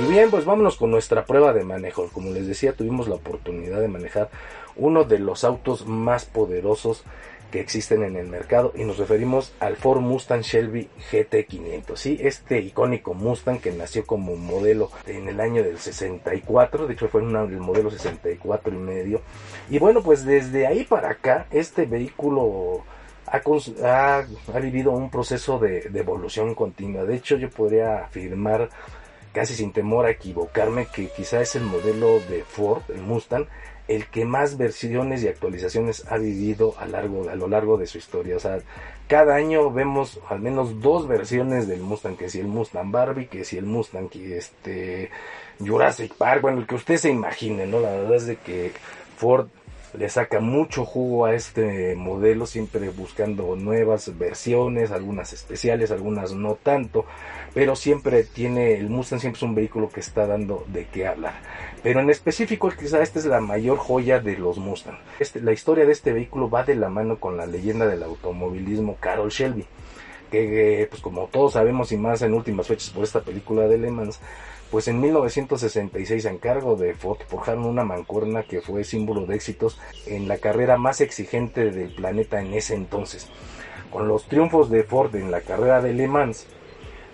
Y 0.00 0.10
bien, 0.10 0.30
pues 0.30 0.46
vámonos 0.46 0.76
con 0.76 0.90
nuestra 0.90 1.26
prueba 1.26 1.52
de 1.52 1.64
manejo. 1.64 2.08
Como 2.12 2.30
les 2.30 2.46
decía, 2.46 2.72
tuvimos 2.72 3.08
la 3.08 3.16
oportunidad 3.16 3.78
de 3.80 3.88
manejar 3.88 4.30
uno 4.74 5.04
de 5.04 5.18
los 5.18 5.44
autos 5.44 5.86
más 5.86 6.24
poderosos 6.24 7.04
que 7.52 7.60
existen 7.60 8.02
en 8.02 8.16
el 8.16 8.26
mercado 8.26 8.72
y 8.74 8.82
nos 8.82 8.98
referimos 8.98 9.52
al 9.60 9.76
Ford 9.76 10.00
Mustang 10.00 10.40
Shelby 10.40 10.88
GT500, 11.12 11.96
¿sí? 11.96 12.18
Este 12.20 12.58
icónico 12.60 13.14
Mustang 13.14 13.60
que 13.60 13.70
nació 13.70 14.04
como 14.06 14.34
modelo 14.34 14.90
en 15.06 15.28
el 15.28 15.38
año 15.38 15.62
del 15.62 15.78
64, 15.78 16.88
de 16.88 16.94
hecho 16.94 17.08
fue 17.08 17.20
una, 17.20 17.42
el 17.42 17.58
modelo 17.58 17.90
64 17.90 18.74
y 18.74 18.78
medio. 18.78 19.20
Y 19.70 19.78
bueno, 19.78 20.02
pues 20.02 20.24
desde 20.24 20.66
ahí 20.66 20.84
para 20.84 21.10
acá 21.10 21.46
este 21.50 21.84
vehículo 21.84 22.82
ha, 23.26 23.40
ha, 24.54 24.58
vivido 24.58 24.92
un 24.92 25.10
proceso 25.10 25.58
de, 25.58 25.82
de 25.82 26.00
evolución 26.00 26.54
continua. 26.54 27.04
De 27.04 27.16
hecho, 27.16 27.36
yo 27.36 27.50
podría 27.50 28.04
afirmar 28.04 28.70
casi 29.32 29.54
sin 29.54 29.72
temor 29.72 30.06
a 30.06 30.10
equivocarme 30.10 30.86
que 30.86 31.08
quizá 31.08 31.40
es 31.40 31.54
el 31.54 31.64
modelo 31.64 32.20
de 32.28 32.44
Ford, 32.44 32.82
el 32.88 33.02
Mustang, 33.02 33.46
el 33.94 34.06
que 34.06 34.24
más 34.24 34.56
versiones 34.56 35.22
y 35.22 35.28
actualizaciones 35.28 36.04
ha 36.10 36.18
vivido 36.18 36.74
a, 36.78 36.86
largo, 36.86 37.28
a 37.28 37.34
lo 37.34 37.48
largo 37.48 37.76
de 37.76 37.86
su 37.86 37.98
historia. 37.98 38.36
O 38.36 38.40
sea, 38.40 38.58
cada 39.08 39.34
año 39.34 39.70
vemos 39.70 40.20
al 40.28 40.40
menos 40.40 40.80
dos 40.80 41.06
versiones 41.06 41.68
del 41.68 41.80
Mustang, 41.80 42.16
que 42.16 42.28
si 42.28 42.40
el 42.40 42.46
Mustang 42.46 42.90
Barbie, 42.90 43.26
que 43.26 43.44
si 43.44 43.58
el 43.58 43.66
Mustang 43.66 44.08
este, 44.14 45.10
Jurassic 45.58 46.14
Park, 46.14 46.42
bueno, 46.42 46.60
el 46.60 46.66
que 46.66 46.74
usted 46.74 46.96
se 46.96 47.10
imagine, 47.10 47.66
¿no? 47.66 47.80
La 47.80 47.90
verdad 47.90 48.16
es 48.16 48.26
de 48.26 48.36
que 48.36 48.72
Ford 49.16 49.48
le 49.94 50.08
saca 50.08 50.40
mucho 50.40 50.84
jugo 50.84 51.26
a 51.26 51.34
este 51.34 51.94
modelo, 51.94 52.46
siempre 52.46 52.88
buscando 52.88 53.56
nuevas 53.56 54.16
versiones, 54.16 54.90
algunas 54.90 55.32
especiales, 55.32 55.90
algunas 55.90 56.32
no 56.32 56.54
tanto, 56.54 57.04
pero 57.52 57.76
siempre 57.76 58.24
tiene, 58.24 58.74
el 58.74 58.88
Mustang 58.88 59.20
siempre 59.20 59.38
es 59.38 59.42
un 59.42 59.54
vehículo 59.54 59.90
que 59.90 60.00
está 60.00 60.26
dando 60.26 60.64
de 60.68 60.86
qué 60.86 61.06
hablar. 61.06 61.34
Pero 61.82 62.00
en 62.00 62.08
específico, 62.08 62.70
quizá 62.70 63.02
esta 63.02 63.18
es 63.18 63.26
la 63.26 63.40
mayor 63.40 63.76
joya 63.76 64.20
de 64.20 64.38
los 64.38 64.58
Mustang. 64.58 64.98
Este, 65.18 65.40
la 65.40 65.52
historia 65.52 65.84
de 65.84 65.92
este 65.92 66.12
vehículo 66.12 66.48
va 66.48 66.64
de 66.64 66.74
la 66.74 66.88
mano 66.88 67.20
con 67.20 67.36
la 67.36 67.46
leyenda 67.46 67.86
del 67.86 68.02
automovilismo 68.02 68.96
Carol 68.98 69.30
Shelby, 69.30 69.66
que 70.30 70.86
pues 70.88 71.02
como 71.02 71.26
todos 71.26 71.52
sabemos 71.52 71.92
y 71.92 71.98
más 71.98 72.22
en 72.22 72.32
últimas 72.32 72.66
fechas 72.66 72.90
por 72.90 73.04
esta 73.04 73.20
película 73.20 73.68
de 73.68 73.76
Le 73.76 73.90
Mans, 73.90 74.20
pues 74.72 74.88
en 74.88 75.02
1966 75.02 76.24
a 76.24 76.30
encargo 76.30 76.76
de 76.76 76.94
Ford 76.94 77.18
forjaron 77.28 77.66
una 77.66 77.84
mancuerna 77.84 78.44
que 78.44 78.62
fue 78.62 78.84
símbolo 78.84 79.26
de 79.26 79.34
éxitos 79.34 79.78
en 80.06 80.28
la 80.28 80.38
carrera 80.38 80.78
más 80.78 81.02
exigente 81.02 81.70
del 81.70 81.94
planeta 81.94 82.40
en 82.40 82.54
ese 82.54 82.74
entonces. 82.74 83.28
Con 83.90 84.08
los 84.08 84.26
triunfos 84.28 84.70
de 84.70 84.82
Ford 84.82 85.14
en 85.14 85.30
la 85.30 85.42
carrera 85.42 85.82
de 85.82 85.92
Le 85.92 86.08
Mans, 86.08 86.46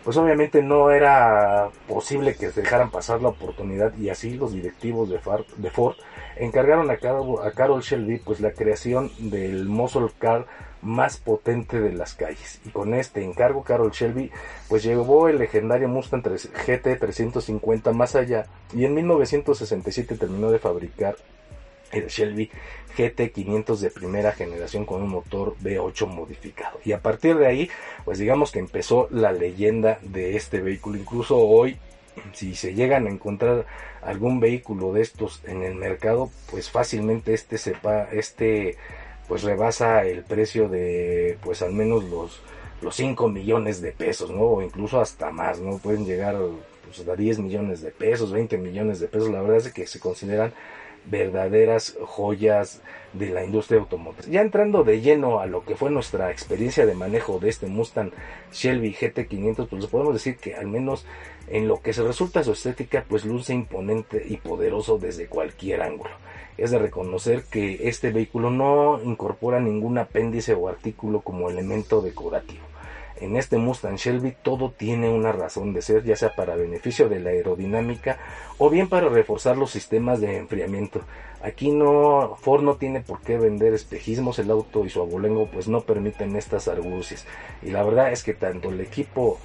pues 0.05 0.17
obviamente 0.17 0.63
no 0.63 0.93
era 0.93 1.71
posible 1.89 2.37
que 2.37 2.51
dejaran 2.51 2.93
pasar 2.93 3.21
la 3.23 3.31
oportunidad 3.31 3.93
y 3.99 4.09
así 4.09 4.35
los 4.35 4.53
directivos 4.53 5.11
de, 5.11 5.19
Ford 5.19 5.97
encargaron 6.37 6.89
a, 6.93 6.95
a 6.95 7.51
Carol 7.51 7.83
Shelby 7.83 8.19
pues 8.19 8.39
la 8.39 8.53
creación 8.53 9.11
del 9.19 9.65
muscle 9.65 10.07
car 10.21 10.47
más 10.83 11.17
potente 11.17 11.81
de 11.81 11.93
las 11.93 12.15
calles. 12.15 12.61
Y 12.65 12.71
con 12.71 12.95
este 12.95 13.23
encargo, 13.23 13.63
Carol 13.63 13.91
Shelby 13.91 14.31
pues 14.69 14.83
llevó 14.83 15.29
el 15.29 15.39
legendario 15.39 15.89
Mustang 15.89 16.23
GT 16.23 16.99
350 16.99 17.93
más 17.93 18.15
allá 18.15 18.47
y 18.75 18.85
en 18.85 18.95
1967 18.95 20.17
terminó 20.17 20.51
de 20.51 20.59
fabricar 20.59 21.17
el 21.93 22.07
Shelby 22.09 22.51
GT 22.97 23.33
500 23.33 23.81
de 23.81 23.91
primera 23.91 24.33
generación 24.33 24.85
con 24.85 25.03
un 25.03 25.11
motor 25.11 25.55
V8 25.63 26.07
modificado. 26.07 26.79
Y 26.85 26.93
a 26.93 27.01
partir 27.01 27.37
de 27.37 27.47
ahí, 27.47 27.71
pues 28.05 28.19
digamos 28.19 28.51
que 28.51 28.59
empezó 28.59 29.09
la 29.11 29.33
leyenda 29.33 29.99
de 30.03 30.37
este 30.37 30.61
vehículo. 30.61 30.99
Incluso 30.99 31.39
hoy, 31.39 31.79
si 32.33 32.55
se 32.55 32.75
llegan 32.75 33.07
a 33.07 33.11
encontrar 33.11 33.67
algún 34.03 34.41
vehículo 34.41 34.93
de 34.93 35.03
estos 35.03 35.43
en 35.47 35.63
el 35.63 35.75
mercado, 35.75 36.31
pues 36.51 36.71
fácilmente 36.71 37.35
este 37.35 37.59
sepa, 37.59 38.09
este 38.13 38.77
pues 39.29 39.43
rebasa 39.43 40.05
el 40.05 40.25
precio 40.25 40.69
de 40.69 41.39
pues 41.43 41.63
al 41.63 41.73
menos 41.73 42.05
los 42.05 42.41
los 42.81 42.95
5 42.95 43.29
millones 43.29 43.81
de 43.81 43.93
pesos, 43.93 44.31
¿no? 44.31 44.43
O 44.43 44.63
incluso 44.63 45.01
hasta 45.01 45.31
más, 45.31 45.61
¿no? 45.61 45.79
Pueden 45.79 46.05
llegar 46.07 46.37
pues, 46.85 47.07
a 47.07 47.17
10 47.17 47.41
millones 47.41 47.81
de 47.81 47.91
pesos, 47.91 48.33
20 48.33 48.57
millones 48.59 49.01
de 49.01 49.09
pesos. 49.09 49.31
La 49.31 49.41
verdad 49.41 49.59
es 49.59 49.73
que 49.73 49.87
se 49.87 49.99
consideran 49.99 50.53
verdaderas 51.07 51.97
joyas 52.03 52.83
de 53.13 53.31
la 53.31 53.45
industria 53.45 53.81
automotriz. 53.81 54.27
Ya 54.27 54.43
entrando 54.43 54.85
de 54.85 55.01
lleno 55.01 55.41
a 55.41 55.47
lo 55.47 55.65
que 55.65 55.75
fue 55.75 55.91
nuestra 55.91 56.31
experiencia 56.31 56.87
de 56.87 56.95
manejo 56.95 57.39
de 57.39 57.49
este 57.49 57.67
Mustang 57.67 58.13
Shelby 58.53 58.95
GT500, 58.95 59.69
pues 59.69 59.87
podemos 59.87 60.15
decir 60.15 60.37
que 60.37 60.55
al 60.55 60.67
menos 60.67 61.07
en 61.51 61.69
lo 61.69 61.81
que 61.81 61.93
se 61.93 62.03
resulta 62.03 62.45
su 62.45 62.53
estética, 62.53 63.05
pues 63.09 63.25
luce 63.25 63.55
imponente 63.55 64.25
y 64.29 64.37
poderoso 64.37 64.99
desde 64.99 65.27
cualquier 65.27 65.83
ángulo 65.83 66.11
es 66.59 66.73
de 66.73 66.79
reconocer 66.79 67.45
que 67.45 67.89
este 67.89 68.11
vehículo 68.11 68.51
no 68.51 69.01
incorpora 69.03 69.61
ningún 69.61 69.97
apéndice 69.97 70.55
o 70.55 70.69
artículo 70.69 71.21
como 71.21 71.49
elemento 71.49 72.03
decorativo. 72.03 72.65
En 73.21 73.37
este 73.37 73.57
Mustang 73.59 73.97
Shelby 73.97 74.37
todo 74.43 74.71
tiene 74.71 75.09
una 75.09 75.33
razón 75.33 75.73
de 75.73 75.83
ser, 75.83 76.05
ya 76.05 76.15
sea 76.15 76.35
para 76.35 76.57
beneficio 76.57 77.09
de 77.09 77.19
la 77.19 77.31
aerodinámica 77.31 78.19
o 78.59 78.71
bien 78.71 78.89
para 78.89 79.09
reforzar 79.09 79.57
los 79.57 79.71
sistemas 79.71 80.21
de 80.21 80.37
enfriamiento. 80.37 81.01
Aquí 81.43 81.71
no 81.71 82.37
Ford 82.41 82.63
no 82.63 82.77
tiene 82.77 83.01
por 83.01 83.21
qué 83.21 83.37
vender 83.37 83.73
espejismos, 83.73 84.39
el 84.39 84.51
auto 84.51 84.85
y 84.85 84.91
su 84.91 85.01
abolengo 85.01 85.49
pues 85.51 85.69
no 85.69 85.81
permiten 85.81 86.37
estas 86.37 86.69
argucias. 86.69 87.25
Y 87.63 87.71
la 87.71 87.83
verdad 87.83 88.13
es 88.13 88.23
que 88.23 88.35
tanto 88.35 88.71
el 88.71 88.81
equipo 88.81 89.39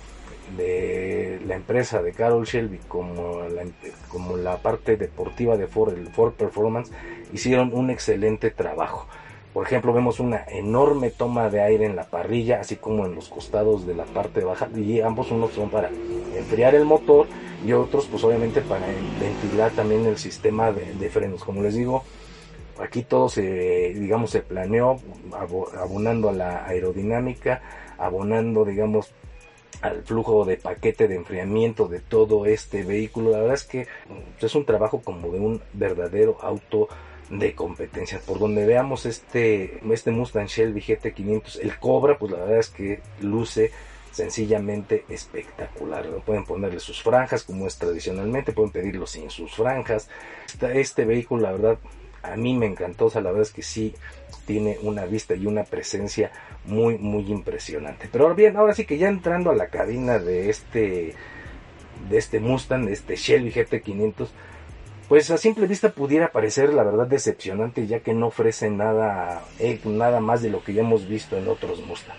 de 0.58 1.42
la 1.46 1.56
empresa 1.56 2.02
de 2.02 2.12
Carol 2.12 2.46
Shelby 2.46 2.80
como 2.88 3.42
la, 3.42 3.64
como 4.10 4.38
la 4.38 4.58
parte 4.58 4.98
deportiva 4.98 5.58
de 5.58 5.68
Ford, 5.68 5.94
el 5.94 6.08
Ford 6.08 6.34
Performance, 6.34 6.92
hicieron 7.34 7.72
un 7.74 7.90
excelente 7.90 8.52
trabajo. 8.52 9.08
Por 9.54 9.68
ejemplo, 9.68 9.94
vemos 9.94 10.20
una 10.20 10.44
enorme 10.48 11.12
toma 11.12 11.50
de 11.50 11.62
aire 11.62 11.86
en 11.86 11.96
la 11.96 12.06
parrilla, 12.06 12.60
así 12.60 12.76
como 12.76 13.06
en 13.06 13.14
los 13.14 13.30
costados 13.30 13.86
de 13.86 13.94
la 13.94 14.06
parte 14.06 14.44
baja, 14.44 14.68
y 14.76 15.00
ambos 15.02 15.30
unos 15.30 15.52
son 15.52 15.70
para 15.70 15.90
enfriar 16.36 16.74
el 16.74 16.86
motor 16.86 17.28
y 17.64 17.72
otros 17.74 18.08
pues 18.08 18.24
obviamente 18.24 18.62
para 18.62 18.88
ventilar 19.20 19.72
también 19.72 20.06
el 20.08 20.18
sistema 20.18 20.72
de, 20.72 20.94
de 20.94 21.10
frenos. 21.10 21.44
Como 21.44 21.62
les 21.62 21.76
digo, 21.76 22.04
aquí 22.80 23.04
todo 23.04 23.30
se, 23.30 23.94
digamos, 23.94 24.32
se 24.32 24.42
planeó 24.42 24.98
abonando 25.78 26.30
a 26.30 26.34
la 26.34 26.66
aerodinámica, 26.66 27.62
abonando, 27.98 28.66
digamos, 28.66 29.14
al 29.84 30.02
flujo 30.04 30.46
de 30.46 30.56
paquete 30.56 31.10
de 31.10 31.16
enfriamiento 31.16 31.88
de 31.88 32.00
todo 32.00 32.46
este 32.46 32.84
vehículo. 32.84 33.32
La 33.32 33.40
verdad 33.40 33.56
es 33.56 33.66
que 33.66 33.82
mm, 33.82 34.46
es 34.46 34.56
un 34.56 34.66
trabajo 34.66 35.02
como 35.02 35.30
de 35.30 35.40
un 35.40 35.62
verdadero 35.74 36.38
auto 36.42 36.88
de 37.30 37.54
competencia. 37.54 38.20
Por 38.26 38.40
donde 38.40 38.66
veamos 38.66 39.06
este, 39.06 39.82
este 39.92 40.12
Mustang 40.12 40.48
Shelby 40.48 40.82
GT500, 40.82 41.60
el 41.62 41.78
Cobra, 41.80 42.18
pues 42.18 42.32
la 42.32 42.40
verdad 42.40 42.60
es 42.60 42.70
que 42.70 43.02
luce 43.20 43.72
sencillamente 44.12 45.04
espectacular. 45.10 46.08
Pueden 46.26 46.46
ponerle 46.46 46.80
sus 46.80 47.04
franjas 47.04 47.44
como 47.44 47.68
es 47.68 47.78
tradicionalmente, 47.78 48.54
pueden 48.54 48.72
pedirlo 48.72 49.06
sin 49.06 49.30
sus 49.30 49.54
franjas. 49.54 50.08
Este, 50.46 50.80
este 50.80 51.06
vehículo, 51.06 51.42
la 51.42 51.52
verdad, 51.52 51.78
a 52.24 52.36
mí 52.36 52.56
me 52.56 52.66
encantó. 52.66 53.06
O 53.06 53.10
sea, 53.10 53.22
la 53.22 53.30
verdad 53.30 53.48
es 53.48 53.54
que 53.54 53.62
sí 53.62 53.94
tiene 54.46 54.78
una 54.82 55.06
vista 55.06 55.36
y 55.36 55.46
una 55.46 55.64
presencia 55.64 56.32
muy, 56.66 56.98
muy 56.98 57.32
impresionante. 57.32 58.10
Pero 58.12 58.34
bien, 58.34 58.58
ahora 58.58 58.74
sí 58.74 58.86
que 58.86 58.98
ya 58.98 59.10
entrando 59.10 59.52
a 59.52 59.56
la 59.56 59.68
cabina 59.68 60.20
de 60.20 60.50
este, 60.50 61.14
de 62.10 62.18
este 62.18 62.40
Mustang, 62.40 62.86
de 62.86 62.94
este 62.94 63.16
Shelby 63.16 63.52
GT500, 63.52 64.30
pues 65.08 65.30
a 65.32 65.38
simple 65.38 65.68
vista 65.68 65.90
pudiera 65.90 66.32
parecer 66.32 66.74
la 66.74 66.84
verdad 66.84 67.08
decepcionante 67.08 67.86
ya 67.88 68.00
que 68.00 68.14
no 68.14 68.28
ofrece 68.28 68.70
nada, 68.70 69.44
eh, 69.60 69.80
nada 69.84 70.22
más 70.22 70.42
de 70.42 70.50
lo 70.50 70.64
que 70.64 70.74
ya 70.74 70.82
hemos 70.82 71.08
visto 71.08 71.38
en 71.38 71.48
otros 71.48 71.86
Mustang. 71.86 72.18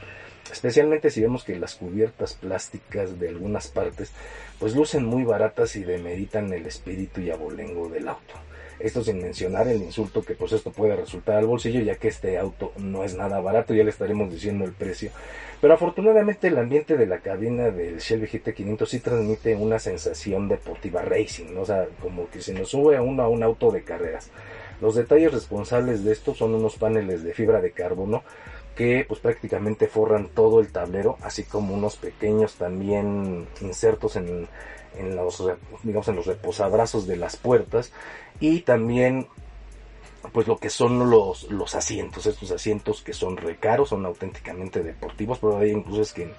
Especialmente 0.52 1.10
si 1.10 1.20
vemos 1.20 1.42
que 1.42 1.56
las 1.56 1.74
cubiertas 1.74 2.34
plásticas 2.34 3.18
de 3.18 3.30
algunas 3.30 3.68
partes 3.68 4.12
pues 4.60 4.76
lucen 4.76 5.04
muy 5.04 5.24
baratas 5.24 5.74
y 5.76 5.82
demeritan 5.82 6.52
el 6.52 6.66
espíritu 6.66 7.20
y 7.20 7.30
abolengo 7.30 7.88
del 7.88 8.08
auto. 8.08 8.34
Esto 8.78 9.02
sin 9.02 9.22
mencionar 9.22 9.68
el 9.68 9.82
insulto 9.82 10.22
que 10.22 10.34
pues 10.34 10.52
esto 10.52 10.70
puede 10.70 10.96
resultar 10.96 11.36
al 11.36 11.46
bolsillo, 11.46 11.80
ya 11.80 11.96
que 11.96 12.08
este 12.08 12.38
auto 12.38 12.72
no 12.78 13.04
es 13.04 13.14
nada 13.14 13.40
barato, 13.40 13.74
ya 13.74 13.84
le 13.84 13.90
estaremos 13.90 14.30
diciendo 14.30 14.64
el 14.64 14.72
precio. 14.72 15.10
Pero 15.60 15.74
afortunadamente 15.74 16.48
el 16.48 16.58
ambiente 16.58 16.96
de 16.96 17.06
la 17.06 17.20
cabina 17.20 17.70
del 17.70 17.98
Shelby 17.98 18.26
GT500 18.26 18.86
sí 18.86 19.00
transmite 19.00 19.54
una 19.54 19.78
sensación 19.78 20.48
deportiva 20.48 21.02
racing, 21.02 21.56
o 21.56 21.64
sea, 21.64 21.86
como 22.00 22.28
que 22.28 22.42
se 22.42 22.52
nos 22.52 22.68
sube 22.68 22.96
a 22.96 23.02
uno 23.02 23.22
a 23.22 23.28
un 23.28 23.42
auto 23.42 23.70
de 23.70 23.82
carreras. 23.82 24.30
Los 24.80 24.96
detalles 24.96 25.32
responsables 25.32 26.04
de 26.04 26.12
esto 26.12 26.34
son 26.34 26.54
unos 26.54 26.76
paneles 26.76 27.22
de 27.22 27.32
fibra 27.32 27.60
de 27.60 27.70
carbono 27.70 28.22
que 28.74 29.04
pues 29.06 29.20
prácticamente 29.20 29.86
forran 29.86 30.28
todo 30.28 30.60
el 30.60 30.72
tablero, 30.72 31.16
así 31.22 31.44
como 31.44 31.74
unos 31.74 31.96
pequeños 31.96 32.54
también 32.54 33.46
insertos 33.60 34.16
en, 34.16 34.48
en 34.96 35.16
los 35.16 35.42
digamos 35.82 36.08
en 36.08 36.16
los 36.16 36.26
reposabrazos 36.26 37.06
de 37.06 37.16
las 37.16 37.36
puertas 37.36 37.92
y 38.40 38.60
también 38.60 39.28
pues 40.32 40.46
lo 40.48 40.56
que 40.56 40.70
son 40.70 41.10
los, 41.10 41.50
los 41.50 41.74
asientos, 41.74 42.26
estos 42.26 42.50
asientos 42.50 43.02
que 43.02 43.12
son 43.12 43.36
recaros, 43.36 43.90
son 43.90 44.06
auténticamente 44.06 44.82
deportivos, 44.82 45.38
pero 45.38 45.58
hay 45.58 45.70
incluso 45.70 46.02
es 46.02 46.12
que 46.12 46.32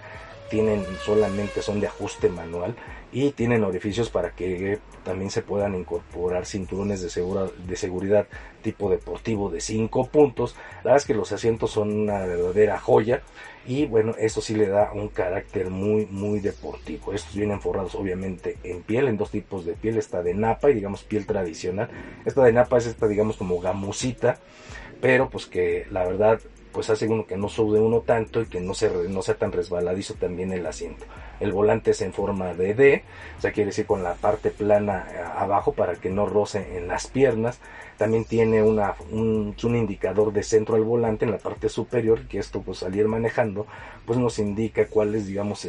tienen 0.49 0.85
solamente 1.03 1.61
son 1.61 1.79
de 1.79 1.87
ajuste 1.87 2.29
manual 2.29 2.75
y 3.11 3.31
tienen 3.31 3.63
orificios 3.63 4.09
para 4.09 4.31
que 4.31 4.79
también 5.03 5.31
se 5.31 5.41
puedan 5.41 5.75
incorporar 5.75 6.45
cinturones 6.45 7.01
de, 7.01 7.09
segura, 7.09 7.47
de 7.65 7.75
seguridad 7.75 8.27
tipo 8.61 8.89
deportivo 8.89 9.49
de 9.49 9.61
5 9.61 10.07
puntos. 10.07 10.55
La 10.77 10.91
verdad 10.91 10.97
es 10.97 11.05
que 11.05 11.13
los 11.13 11.31
asientos 11.31 11.71
son 11.71 11.93
una 11.93 12.25
verdadera 12.25 12.79
joya 12.79 13.21
y 13.67 13.85
bueno, 13.85 14.13
eso 14.19 14.41
sí 14.41 14.55
le 14.55 14.67
da 14.67 14.91
un 14.93 15.07
carácter 15.07 15.69
muy 15.69 16.05
muy 16.07 16.39
deportivo. 16.39 17.13
Estos 17.13 17.35
vienen 17.35 17.61
forrados 17.61 17.95
obviamente 17.95 18.57
en 18.63 18.83
piel, 18.83 19.07
en 19.07 19.17
dos 19.17 19.31
tipos 19.31 19.65
de 19.65 19.73
piel, 19.73 19.97
esta 19.97 20.21
de 20.21 20.33
napa 20.33 20.69
y 20.69 20.73
digamos 20.73 21.03
piel 21.03 21.25
tradicional. 21.25 21.89
Esta 22.25 22.43
de 22.43 22.53
napa 22.53 22.77
es 22.77 22.87
esta 22.87 23.07
digamos 23.07 23.37
como 23.37 23.59
gamusita, 23.59 24.39
pero 25.01 25.29
pues 25.29 25.45
que 25.45 25.87
la 25.89 26.05
verdad 26.05 26.39
pues 26.75 26.89
hace 26.89 27.07
uno 27.07 27.25
que 27.25 27.37
no 27.37 27.47
sube 27.47 27.79
uno 27.79 28.01
tanto 28.01 28.41
y 28.41 28.47
que 28.47 28.59
no, 28.59 28.73
se, 28.73 28.91
no 29.07 29.21
sea 29.21 29.35
tan 29.35 29.53
resbaladizo 29.53 30.15
también 30.15 30.51
el 30.51 30.65
asiento. 30.65 31.05
El 31.39 31.53
volante 31.53 31.91
es 31.91 32.01
en 32.01 32.11
forma 32.11 32.53
de 32.53 32.73
D, 32.73 33.03
o 33.37 33.41
sea, 33.41 33.53
quiere 33.53 33.67
decir 33.67 33.85
con 33.85 34.03
la 34.03 34.15
parte 34.15 34.51
plana 34.51 35.07
eh, 35.09 35.19
abajo 35.37 35.71
para 35.71 35.95
que 35.95 36.09
no 36.09 36.25
roce 36.25 36.77
en 36.77 36.89
las 36.89 37.07
piernas. 37.07 37.61
También 37.97 38.25
tiene 38.25 38.61
una, 38.61 38.95
un, 39.09 39.55
indicador 39.63 40.33
de 40.33 40.43
centro 40.43 40.75
al 40.75 40.83
volante 40.83 41.23
en 41.23 41.31
la 41.31 41.37
parte 41.37 41.69
superior, 41.69 42.27
que 42.27 42.39
esto 42.39 42.61
pues 42.61 42.83
al 42.83 42.93
ir 42.93 43.07
manejando, 43.07 43.67
pues 44.05 44.19
nos 44.19 44.37
indica 44.37 44.87
cuál 44.87 45.15
es, 45.15 45.27
digamos, 45.27 45.65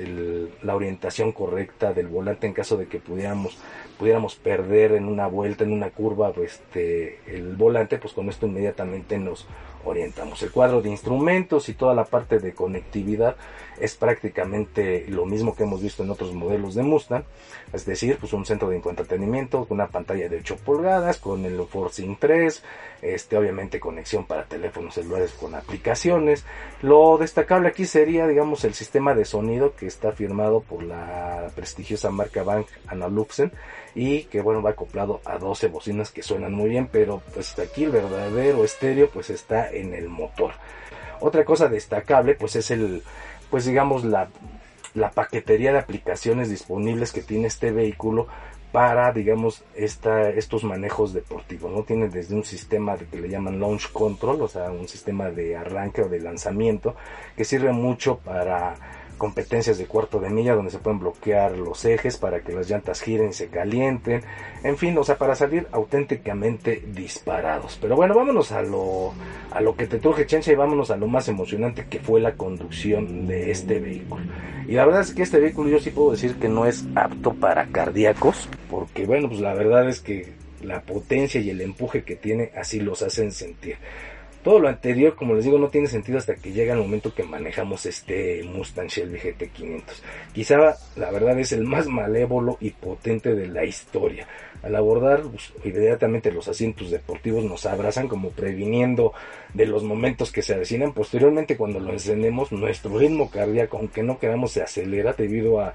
la 0.62 0.74
orientación 0.74 1.30
correcta 1.30 1.92
del 1.92 2.08
volante 2.08 2.48
en 2.48 2.52
caso 2.52 2.76
de 2.76 2.88
que 2.88 2.98
pudiéramos, 2.98 3.56
pudiéramos 3.96 4.34
perder 4.34 4.92
en 4.92 5.06
una 5.06 5.28
vuelta, 5.28 5.62
en 5.62 5.72
una 5.72 5.90
curva, 5.90 6.32
este, 6.42 7.20
el 7.28 7.54
volante, 7.54 7.96
pues 7.98 8.12
con 8.12 8.28
esto 8.28 8.48
inmediatamente 8.48 9.18
nos 9.18 9.46
orientamos. 9.86 10.42
El 10.42 10.50
cuadro 10.50 10.82
de 10.82 10.90
instrumentos 10.90 11.68
y 11.68 11.74
toda 11.74 11.94
la 11.94 12.04
parte 12.04 12.38
de 12.38 12.52
conectividad 12.52 13.36
es 13.80 13.94
prácticamente 13.94 15.06
lo 15.08 15.26
mismo 15.26 15.54
que 15.54 15.64
hemos 15.64 15.82
visto 15.82 16.02
en 16.02 16.10
otros 16.10 16.32
modelos 16.32 16.74
de 16.74 16.82
Mustang, 16.82 17.24
es 17.72 17.84
decir, 17.84 18.16
pues 18.18 18.32
un 18.32 18.46
centro 18.46 18.68
de 18.68 18.76
entretenimiento 18.76 19.66
con 19.66 19.76
una 19.76 19.88
pantalla 19.88 20.28
de 20.28 20.38
8 20.38 20.56
pulgadas, 20.64 21.18
con 21.18 21.44
el 21.44 21.62
ForceSync 21.66 22.18
3, 22.18 22.62
este, 23.02 23.36
obviamente 23.36 23.80
conexión 23.80 24.24
para 24.24 24.44
teléfonos 24.44 24.94
celulares 24.94 25.32
con 25.32 25.54
aplicaciones. 25.54 26.44
Lo 26.82 27.18
destacable 27.18 27.68
aquí 27.68 27.84
sería, 27.84 28.26
digamos, 28.26 28.64
el 28.64 28.74
sistema 28.74 29.14
de 29.14 29.24
sonido 29.24 29.74
que 29.74 29.86
está 29.86 30.12
firmado 30.12 30.60
por 30.60 30.82
la 30.82 31.50
prestigiosa 31.54 32.10
marca 32.10 32.42
Bank 32.42 32.66
Analuxen 32.86 33.52
y 33.96 34.24
que 34.24 34.42
bueno 34.42 34.62
va 34.62 34.70
acoplado 34.70 35.20
a 35.24 35.38
12 35.38 35.68
bocinas 35.68 36.12
que 36.12 36.22
suenan 36.22 36.52
muy 36.52 36.68
bien, 36.68 36.88
pero 36.92 37.22
pues 37.34 37.58
aquí 37.58 37.84
el 37.84 37.90
verdadero 37.90 38.62
estéreo 38.62 39.10
pues 39.10 39.30
está 39.30 39.70
en 39.70 39.94
el 39.94 40.08
motor. 40.08 40.52
Otra 41.18 41.44
cosa 41.44 41.68
destacable 41.68 42.34
pues 42.34 42.54
es 42.56 42.70
el 42.70 43.02
pues 43.50 43.64
digamos 43.64 44.04
la, 44.04 44.28
la 44.94 45.10
paquetería 45.10 45.72
de 45.72 45.78
aplicaciones 45.78 46.50
disponibles 46.50 47.12
que 47.12 47.22
tiene 47.22 47.46
este 47.46 47.70
vehículo 47.72 48.28
para, 48.76 49.10
digamos, 49.10 49.64
esta, 49.74 50.28
estos 50.28 50.62
manejos 50.62 51.14
deportivos, 51.14 51.72
¿no? 51.72 51.84
Tiene 51.84 52.10
desde 52.10 52.34
un 52.34 52.44
sistema 52.44 52.96
que 52.98 53.18
le 53.18 53.30
llaman 53.30 53.58
launch 53.58 53.90
control, 53.90 54.42
o 54.42 54.48
sea, 54.48 54.70
un 54.70 54.86
sistema 54.86 55.30
de 55.30 55.56
arranque 55.56 56.02
o 56.02 56.10
de 56.10 56.20
lanzamiento, 56.20 56.94
que 57.36 57.46
sirve 57.46 57.72
mucho 57.72 58.18
para 58.18 58.74
competencias 59.16 59.78
de 59.78 59.86
cuarto 59.86 60.20
de 60.20 60.30
milla 60.30 60.54
donde 60.54 60.70
se 60.70 60.78
pueden 60.78 60.98
bloquear 60.98 61.56
los 61.56 61.84
ejes 61.84 62.16
para 62.18 62.40
que 62.40 62.52
las 62.52 62.68
llantas 62.68 63.00
giren 63.00 63.30
y 63.30 63.32
se 63.32 63.48
calienten, 63.48 64.22
en 64.62 64.76
fin, 64.76 64.96
o 64.98 65.04
sea, 65.04 65.18
para 65.18 65.34
salir 65.34 65.66
auténticamente 65.72 66.82
disparados. 66.86 67.78
Pero 67.80 67.96
bueno, 67.96 68.14
vámonos 68.14 68.52
a 68.52 68.62
lo, 68.62 69.12
a 69.50 69.60
lo 69.60 69.76
que 69.76 69.86
te 69.86 69.98
truje 69.98 70.26
Chencha 70.26 70.52
y 70.52 70.56
vámonos 70.56 70.90
a 70.90 70.96
lo 70.96 71.06
más 71.08 71.28
emocionante 71.28 71.86
que 71.88 72.00
fue 72.00 72.20
la 72.20 72.34
conducción 72.34 73.26
de 73.26 73.50
este 73.50 73.80
vehículo. 73.80 74.24
Y 74.68 74.72
la 74.72 74.84
verdad 74.84 75.02
es 75.02 75.14
que 75.14 75.22
este 75.22 75.38
vehículo 75.38 75.70
yo 75.70 75.78
sí 75.78 75.90
puedo 75.90 76.10
decir 76.10 76.36
que 76.36 76.48
no 76.48 76.66
es 76.66 76.84
apto 76.94 77.34
para 77.34 77.66
cardíacos, 77.66 78.48
porque 78.68 79.06
bueno, 79.06 79.28
pues 79.28 79.40
la 79.40 79.54
verdad 79.54 79.88
es 79.88 80.00
que 80.00 80.32
la 80.62 80.80
potencia 80.82 81.40
y 81.40 81.50
el 81.50 81.60
empuje 81.60 82.02
que 82.02 82.16
tiene 82.16 82.50
así 82.56 82.80
los 82.80 83.02
hacen 83.02 83.32
sentir. 83.32 83.76
Todo 84.46 84.60
lo 84.60 84.68
anterior, 84.68 85.16
como 85.16 85.34
les 85.34 85.44
digo, 85.44 85.58
no 85.58 85.70
tiene 85.70 85.88
sentido 85.88 86.18
hasta 86.18 86.36
que 86.36 86.52
llega 86.52 86.72
el 86.72 86.78
momento 86.78 87.12
que 87.12 87.24
manejamos 87.24 87.84
este 87.84 88.44
Mustang 88.44 88.86
Shelby 88.86 89.18
GT500. 89.18 89.82
Quizá 90.32 90.76
la 90.94 91.10
verdad 91.10 91.36
es 91.40 91.50
el 91.50 91.64
más 91.64 91.88
malévolo 91.88 92.56
y 92.60 92.70
potente 92.70 93.34
de 93.34 93.48
la 93.48 93.64
historia. 93.64 94.28
Al 94.62 94.76
abordar, 94.76 95.22
pues, 95.22 95.52
inmediatamente 95.64 96.30
los 96.30 96.46
asientos 96.46 96.92
deportivos 96.92 97.42
nos 97.42 97.66
abrazan 97.66 98.06
como 98.06 98.30
previniendo 98.30 99.12
de 99.52 99.66
los 99.66 99.82
momentos 99.82 100.30
que 100.30 100.42
se 100.42 100.54
avecinan. 100.54 100.92
Posteriormente, 100.92 101.56
cuando 101.56 101.80
lo 101.80 101.92
encendemos, 101.92 102.52
nuestro 102.52 102.96
ritmo 102.96 103.28
cardíaco, 103.28 103.78
aunque 103.78 104.04
no 104.04 104.20
queramos, 104.20 104.52
se 104.52 104.62
acelera 104.62 105.12
debido 105.12 105.58
a 105.58 105.74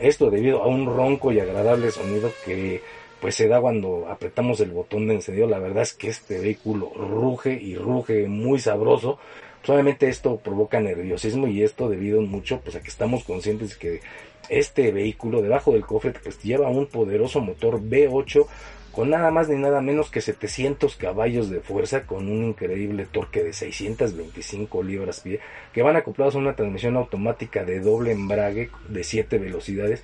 esto, 0.00 0.28
debido 0.28 0.64
a 0.64 0.66
un 0.66 0.86
ronco 0.86 1.30
y 1.30 1.38
agradable 1.38 1.92
sonido 1.92 2.32
que 2.44 2.82
pues 3.20 3.34
se 3.34 3.48
da 3.48 3.60
cuando 3.60 4.06
apretamos 4.08 4.60
el 4.60 4.70
botón 4.70 5.08
de 5.08 5.14
encendido. 5.14 5.48
La 5.48 5.58
verdad 5.58 5.82
es 5.82 5.94
que 5.94 6.08
este 6.08 6.38
vehículo 6.38 6.92
ruge 6.94 7.52
y 7.52 7.74
ruge 7.76 8.28
muy 8.28 8.58
sabroso. 8.58 9.18
Solamente 9.62 10.08
esto 10.08 10.36
provoca 10.36 10.80
nerviosismo 10.80 11.48
y 11.48 11.62
esto 11.62 11.88
debido 11.88 12.20
mucho 12.22 12.60
pues 12.60 12.76
a 12.76 12.80
que 12.80 12.88
estamos 12.88 13.24
conscientes 13.24 13.70
de 13.70 13.76
que 13.76 14.00
este 14.48 14.92
vehículo 14.92 15.42
debajo 15.42 15.72
del 15.72 15.84
cofre 15.84 16.12
pues 16.12 16.42
lleva 16.42 16.68
un 16.68 16.86
poderoso 16.86 17.40
motor 17.40 17.80
V8 17.80 18.46
con 18.92 19.10
nada 19.10 19.30
más 19.30 19.48
ni 19.48 19.56
nada 19.56 19.80
menos 19.80 20.10
que 20.10 20.20
700 20.20 20.96
caballos 20.96 21.50
de 21.50 21.60
fuerza 21.60 22.06
con 22.06 22.28
un 22.28 22.44
increíble 22.44 23.06
torque 23.10 23.44
de 23.44 23.52
625 23.52 24.82
libras 24.82 25.20
pie 25.20 25.40
que 25.72 25.82
van 25.82 25.96
acoplados 25.96 26.34
a 26.34 26.38
una 26.38 26.56
transmisión 26.56 26.96
automática 26.96 27.64
de 27.64 27.80
doble 27.80 28.12
embrague 28.12 28.70
de 28.88 29.04
7 29.04 29.38
velocidades 29.38 30.02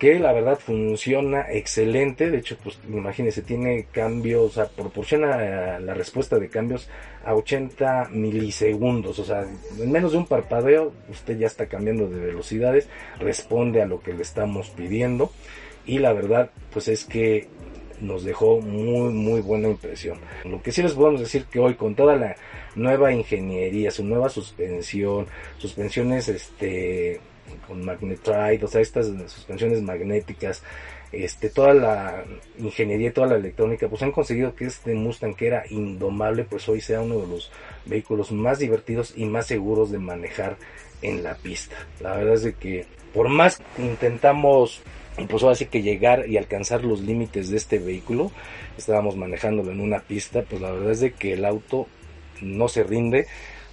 que 0.00 0.18
la 0.18 0.32
verdad 0.32 0.58
funciona 0.58 1.44
excelente. 1.50 2.30
De 2.30 2.38
hecho, 2.38 2.56
pues 2.64 2.78
imagínense, 2.88 3.42
tiene 3.42 3.84
cambios, 3.92 4.44
o 4.44 4.54
sea, 4.54 4.64
proporciona 4.64 5.78
la 5.78 5.92
respuesta 5.92 6.38
de 6.38 6.48
cambios 6.48 6.88
a 7.22 7.34
80 7.34 8.08
milisegundos. 8.10 9.18
O 9.18 9.24
sea, 9.24 9.44
en 9.78 9.92
menos 9.92 10.12
de 10.12 10.18
un 10.18 10.26
parpadeo, 10.26 10.94
usted 11.10 11.38
ya 11.38 11.46
está 11.46 11.66
cambiando 11.66 12.08
de 12.08 12.18
velocidades, 12.18 12.88
responde 13.18 13.82
a 13.82 13.86
lo 13.86 14.00
que 14.00 14.14
le 14.14 14.22
estamos 14.22 14.70
pidiendo. 14.70 15.30
Y 15.84 15.98
la 15.98 16.14
verdad, 16.14 16.50
pues 16.72 16.88
es 16.88 17.04
que 17.04 17.48
nos 18.00 18.24
dejó 18.24 18.62
muy, 18.62 19.12
muy 19.12 19.42
buena 19.42 19.68
impresión. 19.68 20.18
Lo 20.46 20.62
que 20.62 20.72
sí 20.72 20.82
les 20.82 20.94
podemos 20.94 21.20
decir 21.20 21.44
que 21.44 21.58
hoy, 21.58 21.74
con 21.74 21.94
toda 21.94 22.16
la 22.16 22.36
nueva 22.74 23.12
ingeniería, 23.12 23.90
su 23.90 24.02
nueva 24.02 24.30
suspensión, 24.30 25.26
suspensiones, 25.58 26.28
este 26.30 27.20
con 27.66 27.84
magnetride, 27.84 28.64
o 28.64 28.68
sea, 28.68 28.80
estas 28.80 29.06
suspensiones 29.26 29.82
magnéticas, 29.82 30.62
este, 31.12 31.50
toda 31.50 31.74
la 31.74 32.24
ingeniería, 32.58 33.12
toda 33.12 33.28
la 33.28 33.36
electrónica, 33.36 33.88
pues 33.88 34.02
han 34.02 34.12
conseguido 34.12 34.54
que 34.54 34.66
este 34.66 34.94
Mustang 34.94 35.34
que 35.34 35.48
era 35.48 35.64
indomable, 35.70 36.44
pues 36.44 36.68
hoy 36.68 36.80
sea 36.80 37.00
uno 37.00 37.18
de 37.18 37.26
los 37.26 37.50
vehículos 37.86 38.30
más 38.32 38.58
divertidos 38.58 39.14
y 39.16 39.24
más 39.24 39.46
seguros 39.46 39.90
de 39.90 39.98
manejar 39.98 40.56
en 41.02 41.22
la 41.22 41.34
pista. 41.34 41.76
La 42.00 42.16
verdad 42.16 42.34
es 42.34 42.42
de 42.42 42.54
que 42.54 42.86
por 43.12 43.28
más 43.28 43.60
intentamos 43.78 44.82
pues 45.28 45.42
así 45.44 45.66
que 45.66 45.82
llegar 45.82 46.28
y 46.28 46.36
alcanzar 46.36 46.84
los 46.84 47.00
límites 47.00 47.50
de 47.50 47.56
este 47.56 47.78
vehículo, 47.78 48.30
estábamos 48.78 49.16
manejándolo 49.16 49.70
en 49.72 49.80
una 49.80 50.00
pista, 50.00 50.42
pues 50.48 50.62
la 50.62 50.70
verdad 50.70 50.92
es 50.92 51.00
de 51.00 51.12
que 51.12 51.34
el 51.34 51.44
auto 51.44 51.86
no 52.40 52.68
se 52.68 52.84
rinde, 52.84 53.26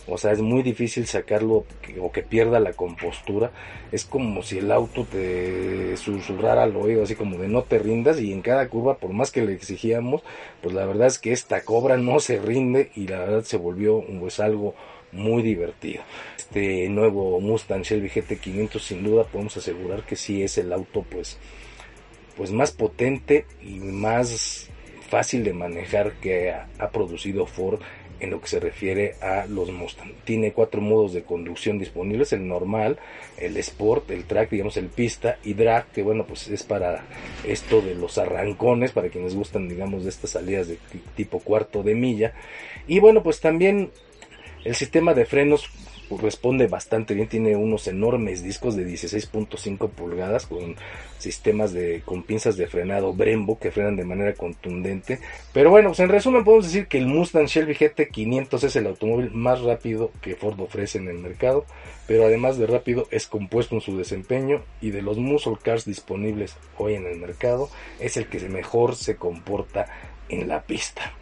o 0.10 0.18
sea, 0.18 0.32
es 0.32 0.40
muy 0.40 0.64
difícil 0.64 1.06
sacarlo 1.06 1.66
o 2.00 2.12
que 2.12 2.24
pierda 2.24 2.60
la 2.62 2.72
compostura. 2.74 3.52
Es 3.92 4.06
como 4.06 4.42
si 4.42 4.60
el 4.60 4.72
auto 4.72 5.04
te 5.04 5.98
susurrara 5.98 6.64
al 6.64 6.76
oído, 6.78 7.04
así 7.04 7.16
como 7.16 7.38
de 7.38 7.50
no 7.50 7.64
te 7.64 7.78
rindas. 7.78 8.20
Y 8.22 8.32
en 8.32 8.42
cada 8.42 8.70
curva, 8.70 8.98
por 8.98 9.12
más 9.12 9.32
que 9.32 9.46
le 9.46 9.54
exigíamos, 9.54 10.24
pues 10.62 10.74
la 10.74 10.86
verdad 10.86 11.08
es 11.08 11.20
que 11.20 11.34
esta 11.34 11.62
cobra 11.62 11.98
no 11.98 12.20
se 12.20 12.40
rinde 12.40 12.92
y 12.96 13.08
la 13.08 13.20
verdad 13.20 13.44
se 13.44 13.58
volvió 13.58 14.02
pues 14.20 14.40
algo 14.40 14.76
muy 15.12 15.42
divertido. 15.42 16.04
Este 16.38 16.88
nuevo 16.88 17.40
Mustang 17.42 17.82
Shelby 17.82 18.10
GT500 18.10 18.80
sin 18.80 19.04
duda 19.04 19.26
podemos 19.26 19.58
asegurar 19.58 20.04
que 20.04 20.16
sí 20.16 20.42
es 20.44 20.58
el 20.58 20.72
auto 20.72 21.06
pues 21.10 21.38
pues 22.36 22.52
más 22.52 22.72
potente 22.72 23.46
y 23.62 23.80
más 23.80 24.70
fácil 25.10 25.44
de 25.44 25.54
manejar 25.54 26.14
que 26.22 26.52
ha 26.52 26.90
producido 26.92 27.48
Ford 27.48 27.82
en 28.20 28.32
lo 28.32 28.42
que 28.42 28.48
se 28.48 28.60
refiere 28.60 29.16
a 29.22 29.46
los 29.48 29.72
Mustang. 29.72 30.14
Tiene 30.24 30.52
cuatro 30.52 30.82
modos 30.82 31.14
de 31.14 31.24
conducción 31.24 31.80
disponibles, 31.80 32.34
el 32.34 32.48
normal, 32.48 32.98
el 33.38 33.58
sport, 33.58 34.10
el 34.12 34.26
track, 34.26 34.50
digamos 34.50 34.78
el 34.78 34.88
pista 34.88 35.38
y 35.44 35.54
drag, 35.54 35.92
que 35.92 36.04
bueno, 36.04 36.26
pues 36.26 36.48
es 36.48 36.64
para 36.64 37.06
esto 37.46 37.82
de 37.82 37.96
los 37.96 38.18
arrancones, 38.18 38.92
para 38.92 39.10
quienes 39.10 39.36
gustan, 39.36 39.68
digamos, 39.68 40.04
de 40.04 40.10
estas 40.10 40.32
salidas 40.32 40.68
de 40.68 40.78
tipo 41.16 41.40
cuarto 41.40 41.84
de 41.84 41.96
milla. 41.96 42.34
Y 42.88 43.00
bueno, 43.00 43.24
pues 43.24 43.40
también 43.40 43.92
El 44.64 44.76
sistema 44.76 45.14
de 45.14 45.26
frenos 45.26 45.70
responde 46.10 46.68
bastante 46.68 47.14
bien, 47.14 47.28
tiene 47.28 47.56
unos 47.56 47.88
enormes 47.88 48.44
discos 48.44 48.76
de 48.76 48.88
16.5 48.88 49.90
pulgadas 49.90 50.46
con 50.48 50.76
sistemas 51.18 51.74
de 51.74 52.02
con 52.06 52.24
pinzas 52.24 52.58
de 52.58 52.68
frenado 52.68 53.14
Brembo 53.14 53.60
que 53.60 53.72
frenan 53.72 53.96
de 53.96 54.06
manera 54.06 54.34
contundente. 54.34 55.20
Pero 55.54 55.70
bueno, 55.70 55.90
pues 55.90 56.00
en 56.00 56.10
resumen 56.10 56.44
podemos 56.44 56.66
decir 56.66 56.88
que 56.88 56.98
el 56.98 57.08
Mustang 57.08 57.46
Shelby 57.46 57.74
GT 57.74 58.10
500 58.12 58.64
es 58.64 58.76
el 58.76 58.88
automóvil 58.88 59.32
más 59.32 59.62
rápido 59.62 60.12
que 60.22 60.36
Ford 60.36 60.60
ofrece 60.60 60.98
en 60.98 61.08
el 61.08 61.20
mercado, 61.20 61.66
pero 62.08 62.26
además 62.26 62.58
de 62.58 62.68
rápido 62.68 63.08
es 63.12 63.28
compuesto 63.28 63.76
en 63.76 63.82
su 63.82 63.98
desempeño 63.98 64.62
y 64.82 64.92
de 64.92 65.02
los 65.02 65.18
muscle 65.18 65.58
cars 65.62 65.86
disponibles 65.86 66.56
hoy 66.78 66.96
en 66.96 67.06
el 67.06 67.18
mercado 67.18 67.70
es 68.00 68.18
el 68.18 68.28
que 68.28 68.40
mejor 68.48 68.96
se 68.96 69.16
comporta 69.16 69.88
en 70.30 70.48
la 70.48 70.64
pista. 70.64 71.14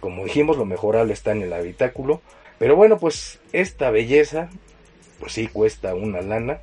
Como 0.00 0.24
dijimos, 0.24 0.56
lo 0.56 0.64
mejorable 0.64 1.12
está 1.12 1.32
en 1.32 1.42
el 1.42 1.52
habitáculo 1.52 2.20
pero 2.64 2.76
bueno, 2.76 2.96
pues 2.96 3.40
esta 3.52 3.90
belleza, 3.90 4.48
pues 5.20 5.34
sí 5.34 5.48
cuesta 5.48 5.94
una 5.94 6.22
lana. 6.22 6.60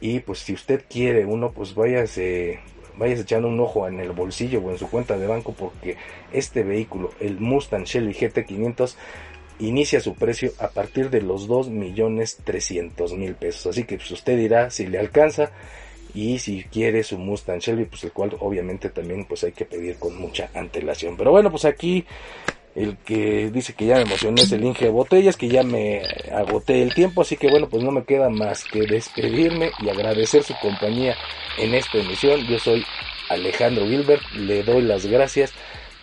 Y 0.00 0.20
pues 0.20 0.38
si 0.38 0.54
usted 0.54 0.82
quiere 0.88 1.26
uno, 1.26 1.52
pues 1.52 1.74
váyase, 1.74 2.60
váyase 2.96 3.20
echando 3.20 3.48
un 3.48 3.60
ojo 3.60 3.86
en 3.86 4.00
el 4.00 4.12
bolsillo 4.12 4.62
o 4.62 4.70
en 4.70 4.78
su 4.78 4.88
cuenta 4.88 5.18
de 5.18 5.26
banco 5.26 5.52
porque 5.52 5.98
este 6.32 6.62
vehículo, 6.62 7.10
el 7.20 7.38
Mustang 7.38 7.84
Shelby 7.84 8.14
GT500, 8.14 8.94
inicia 9.58 10.00
su 10.00 10.14
precio 10.14 10.52
a 10.58 10.68
partir 10.68 11.10
de 11.10 11.20
los 11.20 11.46
2 11.46 11.68
millones 11.68 12.38
300 12.42 13.12
mil 13.12 13.34
pesos. 13.34 13.66
Así 13.66 13.84
que 13.84 13.96
pues 13.96 14.10
usted 14.10 14.38
dirá 14.38 14.70
si 14.70 14.86
le 14.86 14.98
alcanza 14.98 15.50
y 16.14 16.38
si 16.38 16.64
quiere 16.64 17.02
su 17.02 17.18
Mustang 17.18 17.58
Shelby, 17.58 17.84
pues 17.84 18.04
el 18.04 18.12
cual 18.12 18.38
obviamente 18.40 18.88
también 18.88 19.26
pues 19.26 19.44
hay 19.44 19.52
que 19.52 19.66
pedir 19.66 19.96
con 19.96 20.18
mucha 20.18 20.48
antelación. 20.54 21.18
Pero 21.18 21.30
bueno, 21.30 21.50
pues 21.50 21.66
aquí 21.66 22.06
el 22.74 22.96
que 22.98 23.50
dice 23.52 23.74
que 23.74 23.86
ya 23.86 23.96
me 23.96 24.02
emocioné 24.02 24.42
es 24.42 24.52
el 24.52 24.64
Inge 24.64 24.88
Botellas, 24.88 25.36
que 25.36 25.48
ya 25.48 25.62
me 25.62 26.02
agoté 26.34 26.82
el 26.82 26.94
tiempo, 26.94 27.22
así 27.22 27.36
que 27.36 27.50
bueno, 27.50 27.68
pues 27.68 27.82
no 27.82 27.90
me 27.90 28.04
queda 28.04 28.30
más 28.30 28.64
que 28.64 28.82
despedirme 28.82 29.70
y 29.80 29.90
agradecer 29.90 30.42
su 30.42 30.54
compañía 30.60 31.16
en 31.58 31.74
esta 31.74 31.98
emisión. 31.98 32.46
Yo 32.46 32.58
soy 32.58 32.84
Alejandro 33.28 33.86
Gilbert, 33.86 34.22
le 34.32 34.62
doy 34.62 34.82
las 34.82 35.06
gracias. 35.06 35.52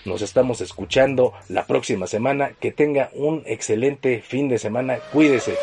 Nos 0.05 0.21
estamos 0.21 0.61
escuchando 0.61 1.33
la 1.49 1.65
próxima 1.65 2.07
semana. 2.07 2.51
Que 2.59 2.71
tenga 2.71 3.09
un 3.13 3.43
excelente 3.45 4.21
fin 4.21 4.47
de 4.47 4.57
semana. 4.57 4.97
Cuídese. 5.11 5.55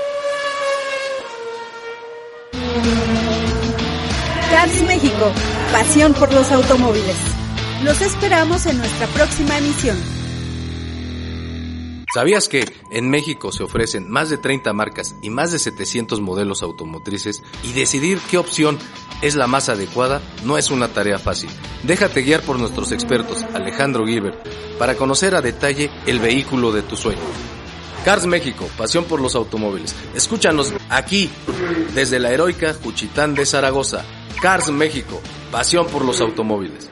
Cars 4.51 4.83
México, 4.83 5.33
pasión 5.73 6.15
por 6.15 6.33
los 6.33 6.51
automóviles. 6.53 7.17
Los 7.83 8.01
esperamos 8.03 8.67
en 8.67 8.79
nuestra 8.79 9.07
próxima 9.09 9.59
emisión. 9.59 10.16
¿Sabías 12.17 12.49
que 12.49 12.65
en 12.89 13.11
México 13.11 13.53
se 13.53 13.63
ofrecen 13.63 14.11
más 14.11 14.31
de 14.31 14.39
30 14.39 14.73
marcas 14.73 15.15
y 15.21 15.29
más 15.29 15.53
de 15.53 15.59
700 15.59 16.23
modelos 16.23 16.63
automotrices 16.63 17.43
y 17.63 17.75
decidir 17.75 18.19
qué 18.31 18.39
opción 18.39 18.79
es 19.21 19.35
la 19.35 19.47
más 19.47 19.69
adecuada 19.69 20.23
no 20.43 20.57
es 20.57 20.71
una 20.71 20.89
tarea 20.89 21.19
fácil? 21.19 21.51
Déjate 21.83 22.23
guiar 22.23 22.41
por 22.41 22.59
nuestros 22.59 22.91
expertos 22.93 23.43
Alejandro 23.53 24.07
Gilbert 24.07 24.49
para 24.79 24.95
conocer 24.95 25.35
a 25.35 25.43
detalle 25.43 25.91
el 26.07 26.19
vehículo 26.19 26.73
de 26.73 26.81
tu 26.81 26.97
sueño. 26.97 27.21
Cars 28.03 28.25
México, 28.25 28.67
pasión 28.79 29.05
por 29.05 29.21
los 29.21 29.35
automóviles. 29.35 29.95
Escúchanos 30.15 30.73
aquí, 30.89 31.29
desde 31.95 32.19
la 32.19 32.31
heroica 32.31 32.73
Juchitán 32.83 33.35
de 33.35 33.45
Zaragoza. 33.45 34.07
Cars 34.41 34.71
México, 34.71 35.21
pasión 35.53 35.87
por 35.89 36.03
los 36.03 36.23
automóviles. 36.23 36.89